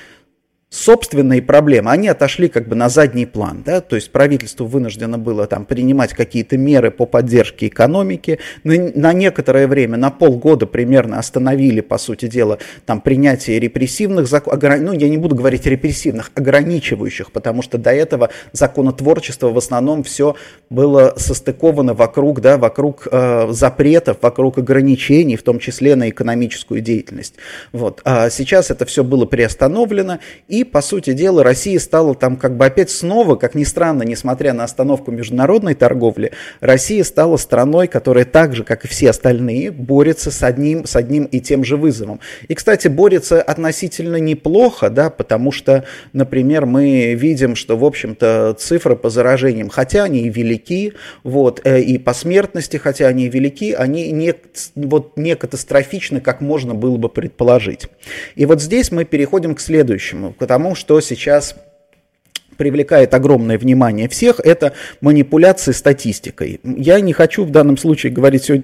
собственные 0.75 1.41
проблемы, 1.41 1.91
они 1.91 2.08
отошли 2.10 2.50
как 2.50 2.67
бы 2.67 2.75
на 2.75 2.89
задний 2.89 3.25
план, 3.25 3.63
да, 3.65 3.79
то 3.79 3.96
есть 3.96 4.12
правительство 4.12 4.65
вынуждено 4.65 5.17
было 5.17 5.48
там 5.48 5.65
принимать 5.65 6.13
какие-то 6.13 6.58
меры 6.58 6.91
по 6.91 7.05
поддержке 7.05 7.67
экономики, 7.67 8.39
на, 8.63 8.91
на 8.94 9.13
некоторое 9.13 9.67
время, 9.67 9.98
на 9.98 10.12
полгода 10.12 10.67
примерно 10.67 11.17
остановили, 11.17 11.79
по 11.79 11.98
сути 11.98 12.27
дела, 12.27 12.60
там 12.86 13.00
принятие 13.00 13.60
репрессивных 13.60 14.27
законов, 14.27 14.82
ну, 14.82 14.91
я 14.91 15.08
не 15.08 15.17
буду 15.17 15.36
говорить 15.36 15.65
репрессивных, 15.65 16.32
ограничивающих, 16.36 17.32
потому 17.32 17.62
что 17.62 17.77
до 17.77 17.91
этого 17.91 18.29
законотворчество 18.51 19.51
в 19.51 19.58
основном 19.58 20.03
все 20.03 20.36
было 20.70 21.13
состыковано 21.15 21.94
вокруг, 21.94 22.41
да, 22.41 22.58
вокруг 22.58 23.08
э, 23.10 23.48
запретов, 23.51 24.17
вокруг 24.22 24.58
ограничений, 24.58 25.38
в 25.38 25.44
том 25.44 25.60
числе 25.60 25.96
на 25.96 26.10
экономическую 26.10 26.82
деятельность. 26.82 27.36
Вот. 27.72 28.01
А 28.03 28.29
сейчас 28.29 28.72
это 28.72 28.86
все 28.86 29.03
было 29.05 29.25
приостановлено, 29.25 30.20
и 30.50 30.64
по 30.72 30.81
сути 30.81 31.13
дела, 31.13 31.43
Россия 31.43 31.79
стала 31.79 32.15
там 32.15 32.36
как 32.38 32.57
бы 32.57 32.65
опять 32.65 32.89
снова, 32.89 33.36
как 33.36 33.55
ни 33.55 33.63
странно, 33.63 34.03
несмотря 34.03 34.53
на 34.53 34.63
остановку 34.63 35.12
международной 35.12 35.75
торговли, 35.75 36.31
Россия 36.60 37.03
стала 37.03 37.38
страной, 37.38 37.88
которая 37.88 38.25
так 38.25 38.55
же, 38.55 38.63
как 38.63 38.86
и 38.86 38.88
все 38.88 39.10
остальные, 39.10 39.72
борется 39.72 40.31
с 40.31 40.43
одним, 40.43 40.86
с 40.86 40.95
одним 40.95 41.25
и 41.25 41.39
тем 41.39 41.63
же 41.63 41.77
вызовом. 41.77 42.19
И, 42.48 42.53
кстати, 42.55 42.88
борется 42.88 43.41
относительно 43.41 44.17
неплохо, 44.17 44.89
да, 44.89 45.10
потому 45.10 45.51
что, 45.51 45.86
например, 46.13 46.65
мы 46.65 47.13
видим, 47.13 47.55
что, 47.55 47.77
в 47.77 47.86
общем-то, 47.86 48.55
цифры 48.60 48.95
по 48.95 49.10
заражениям, 49.10 49.69
хотя 49.69 50.03
они 50.03 50.22
и 50.22 50.29
велики, 50.29 50.93
вот, 51.24 51.62
э, 51.63 51.81
и 51.81 51.98
по 51.98 52.13
смертности, 52.13 52.77
хотя 52.77 53.07
они 53.07 53.25
и 53.25 53.29
велики, 53.29 53.74
они 53.74 54.12
не, 54.12 54.34
вот, 54.75 55.17
не 55.17 55.36
катастрофичны, 55.36 56.22
как 56.22 56.41
можно 56.41 56.74
было 56.74 56.98
бы 56.98 57.10
предположить. 57.10 57.88
И 58.36 58.45
вот 58.45 58.62
здесь 58.62 58.91
мы 58.91 59.05
переходим 59.05 59.55
к 59.55 59.60
следующему, 59.60 60.34
к 60.34 60.41
тому, 60.55 60.74
что 60.74 61.01
сейчас 61.01 61.57
привлекает 62.55 63.13
огромное 63.13 63.57
внимание 63.57 64.07
всех, 64.07 64.39
это 64.39 64.71
манипуляции 65.01 65.74
статистикой. 65.74 66.62
Я 66.63 67.01
не 67.01 67.12
хочу 67.12 67.43
в 67.43 67.51
данном 67.51 67.75
случае 67.77 68.13
говорить 68.13 68.45
сегодня 68.45 68.63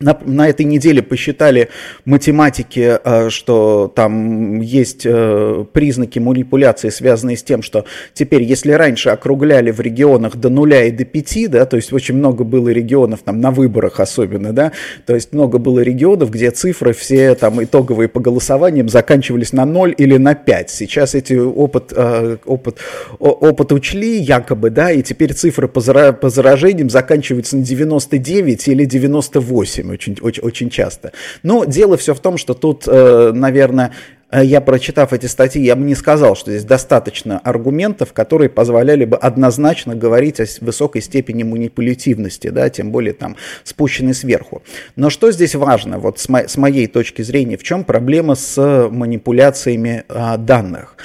на, 0.00 0.18
на 0.24 0.48
этой 0.48 0.64
неделе 0.64 1.02
посчитали 1.02 1.68
математики, 2.04 2.98
э, 3.02 3.30
что 3.30 3.92
там 3.94 4.60
есть 4.60 5.02
э, 5.04 5.64
признаки 5.72 6.18
манипуляции, 6.18 6.88
связанные 6.88 7.36
с 7.36 7.42
тем, 7.42 7.62
что 7.62 7.84
теперь, 8.14 8.42
если 8.42 8.72
раньше 8.72 9.10
округляли 9.10 9.70
в 9.70 9.80
регионах 9.80 10.36
до 10.36 10.50
нуля 10.50 10.84
и 10.84 10.90
до 10.90 11.04
пяти, 11.04 11.48
да, 11.48 11.66
то 11.66 11.76
есть 11.76 11.92
очень 11.92 12.14
много 12.14 12.44
было 12.44 12.68
регионов, 12.68 13.20
там 13.24 13.40
на 13.40 13.50
выборах 13.50 13.98
особенно, 13.98 14.52
да, 14.52 14.72
то 15.06 15.14
есть 15.14 15.32
много 15.32 15.58
было 15.58 15.80
регионов, 15.80 16.30
где 16.30 16.50
цифры 16.50 16.92
все 16.92 17.34
там 17.34 17.62
итоговые 17.62 18.08
по 18.08 18.20
голосованиям 18.20 18.88
заканчивались 18.88 19.52
на 19.52 19.64
0 19.64 19.94
или 19.98 20.16
на 20.16 20.34
5. 20.34 20.70
Сейчас 20.70 21.14
эти 21.14 21.34
опыт, 21.34 21.92
э, 21.94 22.36
опыт, 22.44 22.78
опыт 23.18 23.72
учли 23.72 24.18
якобы, 24.18 24.70
да, 24.70 24.92
и 24.92 25.02
теперь 25.02 25.32
цифры 25.34 25.66
по 25.66 25.80
заражениям 25.80 26.88
заканчиваются 26.88 27.56
на 27.56 27.64
99 27.64 28.68
или 28.68 28.84
98 28.84 29.87
этим 29.88 30.14
очень, 30.14 30.16
очень, 30.20 30.42
очень 30.42 30.70
часто. 30.70 31.12
Но 31.42 31.64
дело 31.64 31.96
все 31.96 32.14
в 32.14 32.20
том, 32.20 32.38
что 32.38 32.54
тут, 32.54 32.84
э, 32.86 33.32
наверное, 33.34 33.92
э, 34.30 34.44
я, 34.44 34.60
прочитав 34.60 35.12
эти 35.12 35.26
статьи, 35.26 35.62
я 35.62 35.76
бы 35.76 35.84
не 35.84 35.94
сказал, 35.94 36.36
что 36.36 36.50
здесь 36.50 36.64
достаточно 36.64 37.38
аргументов, 37.38 38.12
которые 38.12 38.48
позволяли 38.48 39.04
бы 39.04 39.16
однозначно 39.16 39.94
говорить 39.94 40.40
о 40.40 40.46
высокой 40.60 41.02
степени 41.02 41.42
манипулятивности, 41.42 42.48
да, 42.48 42.68
тем 42.70 42.90
более 42.90 43.14
там 43.14 43.36
спущенной 43.64 44.14
сверху. 44.14 44.62
Но 44.96 45.10
что 45.10 45.32
здесь 45.32 45.54
важно, 45.54 45.98
вот 45.98 46.18
с, 46.18 46.28
мо 46.28 46.48
с 46.48 46.56
моей 46.56 46.86
точки 46.86 47.22
зрения, 47.22 47.56
в 47.56 47.62
чем 47.62 47.84
проблема 47.84 48.34
с 48.34 48.88
манипуляциями 48.90 50.04
а, 50.08 50.36
данных? 50.36 50.96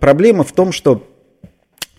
Проблема 0.00 0.44
в 0.44 0.52
том, 0.52 0.72
что 0.72 1.06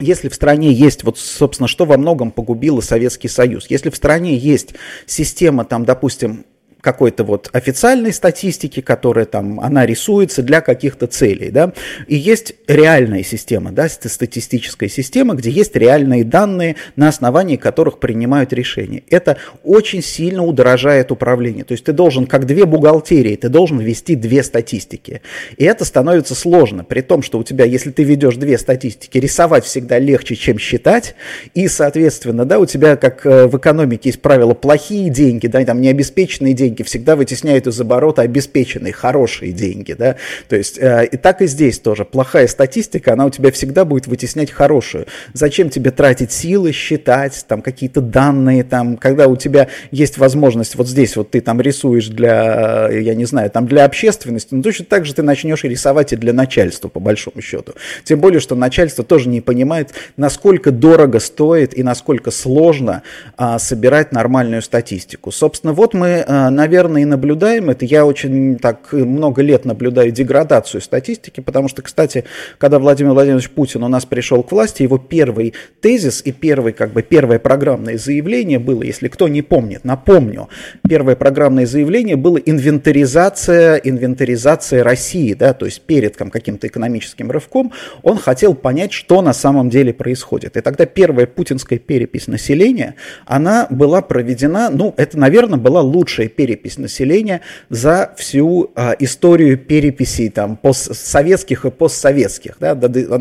если 0.01 0.29
в 0.29 0.35
стране 0.35 0.71
есть, 0.71 1.03
вот, 1.03 1.17
собственно, 1.17 1.67
что 1.67 1.85
во 1.85 1.97
многом 1.97 2.31
погубило 2.31 2.81
Советский 2.81 3.27
Союз, 3.27 3.67
если 3.69 3.89
в 3.89 3.95
стране 3.95 4.35
есть 4.37 4.73
система, 5.05 5.65
там, 5.65 5.85
допустим, 5.85 6.45
какой-то 6.81 7.23
вот 7.23 7.49
официальной 7.53 8.13
статистики, 8.13 8.81
которая 8.81 9.25
там, 9.25 9.59
она 9.59 9.85
рисуется 9.85 10.43
для 10.43 10.61
каких-то 10.61 11.07
целей, 11.07 11.49
да, 11.49 11.73
и 12.07 12.15
есть 12.15 12.55
реальная 12.67 13.23
система, 13.23 13.71
да, 13.71 13.87
статистическая 13.89 14.89
система, 14.89 15.35
где 15.35 15.49
есть 15.49 15.75
реальные 15.75 16.23
данные, 16.23 16.75
на 16.95 17.07
основании 17.07 17.55
которых 17.55 17.99
принимают 17.99 18.53
решения. 18.53 19.03
Это 19.09 19.37
очень 19.63 20.01
сильно 20.01 20.43
удорожает 20.43 21.11
управление, 21.11 21.63
то 21.63 21.73
есть 21.73 21.83
ты 21.83 21.93
должен, 21.93 22.25
как 22.25 22.45
две 22.45 22.65
бухгалтерии, 22.65 23.35
ты 23.35 23.49
должен 23.49 23.79
вести 23.79 24.15
две 24.15 24.43
статистики, 24.43 25.21
и 25.57 25.63
это 25.63 25.85
становится 25.85 26.35
сложно, 26.35 26.83
при 26.83 27.01
том, 27.01 27.21
что 27.21 27.39
у 27.39 27.43
тебя, 27.43 27.65
если 27.65 27.91
ты 27.91 28.03
ведешь 28.03 28.35
две 28.35 28.57
статистики, 28.57 29.17
рисовать 29.17 29.65
всегда 29.65 29.99
легче, 29.99 30.35
чем 30.35 30.57
считать, 30.57 31.15
и, 31.53 31.67
соответственно, 31.67 32.45
да, 32.45 32.59
у 32.59 32.65
тебя, 32.65 32.95
как 32.95 33.25
э, 33.25 33.47
в 33.47 33.57
экономике 33.57 34.09
есть 34.09 34.21
правило, 34.21 34.53
плохие 34.53 35.09
деньги, 35.09 35.47
да, 35.47 35.63
там 35.65 35.81
необеспеченные 35.81 36.53
деньги, 36.53 36.70
деньги 36.71 36.83
всегда 36.83 37.15
вытесняют 37.15 37.67
из 37.67 37.79
оборота 37.79 38.21
обеспеченные, 38.21 38.93
хорошие 38.93 39.51
деньги, 39.51 39.93
да, 39.93 40.15
то 40.47 40.55
есть 40.55 40.77
э, 40.79 41.07
и 41.11 41.17
так 41.17 41.41
и 41.41 41.47
здесь 41.47 41.79
тоже. 41.79 42.05
Плохая 42.05 42.47
статистика, 42.47 43.13
она 43.13 43.25
у 43.25 43.29
тебя 43.29 43.51
всегда 43.51 43.83
будет 43.83 44.07
вытеснять 44.07 44.51
хорошую. 44.51 45.07
Зачем 45.33 45.69
тебе 45.69 45.91
тратить 45.91 46.31
силы, 46.31 46.71
считать 46.71 47.45
там 47.47 47.61
какие-то 47.61 48.01
данные, 48.01 48.63
там, 48.63 48.97
когда 48.97 49.27
у 49.27 49.35
тебя 49.35 49.67
есть 49.91 50.17
возможность, 50.17 50.75
вот 50.75 50.87
здесь 50.87 51.15
вот 51.17 51.31
ты 51.31 51.41
там 51.41 51.59
рисуешь 51.59 52.07
для, 52.07 52.89
я 52.89 53.15
не 53.15 53.25
знаю, 53.25 53.49
там 53.49 53.67
для 53.67 53.85
общественности, 53.85 54.53
но 54.53 54.63
точно 54.63 54.85
так 54.85 55.05
же 55.05 55.13
ты 55.13 55.23
начнешь 55.23 55.63
рисовать 55.63 56.13
и 56.13 56.15
для 56.15 56.33
начальства, 56.33 56.87
по 56.87 56.99
большому 56.99 57.41
счету. 57.41 57.73
Тем 58.05 58.19
более, 58.19 58.39
что 58.39 58.55
начальство 58.55 59.03
тоже 59.03 59.27
не 59.27 59.41
понимает, 59.41 59.89
насколько 60.15 60.71
дорого 60.71 61.19
стоит 61.19 61.77
и 61.77 61.83
насколько 61.83 62.31
сложно 62.31 63.03
а, 63.35 63.59
собирать 63.59 64.11
нормальную 64.13 64.61
статистику. 64.61 65.31
Собственно, 65.31 65.73
вот 65.73 65.93
мы 65.93 66.23
а, 66.25 66.49
наверное, 66.61 67.01
и 67.01 67.05
наблюдаем 67.05 67.71
это. 67.71 67.85
Я 67.85 68.05
очень 68.05 68.59
так 68.59 68.93
много 68.93 69.41
лет 69.41 69.65
наблюдаю 69.65 70.11
деградацию 70.11 70.79
статистики, 70.79 71.39
потому 71.41 71.67
что, 71.67 71.81
кстати, 71.81 72.23
когда 72.59 72.77
Владимир 72.77 73.13
Владимирович 73.13 73.49
Путин 73.49 73.83
у 73.83 73.87
нас 73.87 74.05
пришел 74.05 74.43
к 74.43 74.51
власти, 74.51 74.83
его 74.83 74.99
первый 74.99 75.55
тезис 75.81 76.21
и 76.23 76.31
первый, 76.31 76.73
как 76.73 76.93
бы, 76.93 77.01
первое 77.01 77.39
программное 77.39 77.97
заявление 77.97 78.59
было, 78.59 78.83
если 78.83 79.07
кто 79.07 79.27
не 79.27 79.41
помнит, 79.41 79.83
напомню, 79.83 80.49
первое 80.87 81.15
программное 81.15 81.65
заявление 81.65 82.15
было 82.15 82.37
инвентаризация, 82.37 83.77
инвентаризация 83.77 84.83
России, 84.83 85.33
да, 85.33 85.53
то 85.53 85.65
есть 85.65 85.81
перед 85.81 86.15
там, 86.15 86.29
каким-то 86.29 86.67
экономическим 86.67 87.31
рывком 87.31 87.71
он 88.03 88.19
хотел 88.19 88.53
понять, 88.53 88.93
что 88.93 89.23
на 89.23 89.33
самом 89.33 89.71
деле 89.71 89.93
происходит. 89.93 90.57
И 90.57 90.61
тогда 90.61 90.85
первая 90.85 91.25
путинская 91.25 91.79
перепись 91.79 92.27
населения, 92.27 92.93
она 93.25 93.65
была 93.71 94.03
проведена, 94.03 94.69
ну, 94.69 94.93
это, 94.97 95.17
наверное, 95.17 95.57
была 95.57 95.81
лучшая 95.81 96.27
перепись 96.27 96.50
перепись 96.51 96.77
населения 96.77 97.41
за 97.69 98.13
всю 98.17 98.71
а, 98.75 98.93
историю 98.99 99.57
переписей 99.57 100.29
там, 100.29 100.57
постсоветских 100.57 101.65
и 101.65 101.71
постсоветских. 101.71 102.57
Да, 102.59 102.77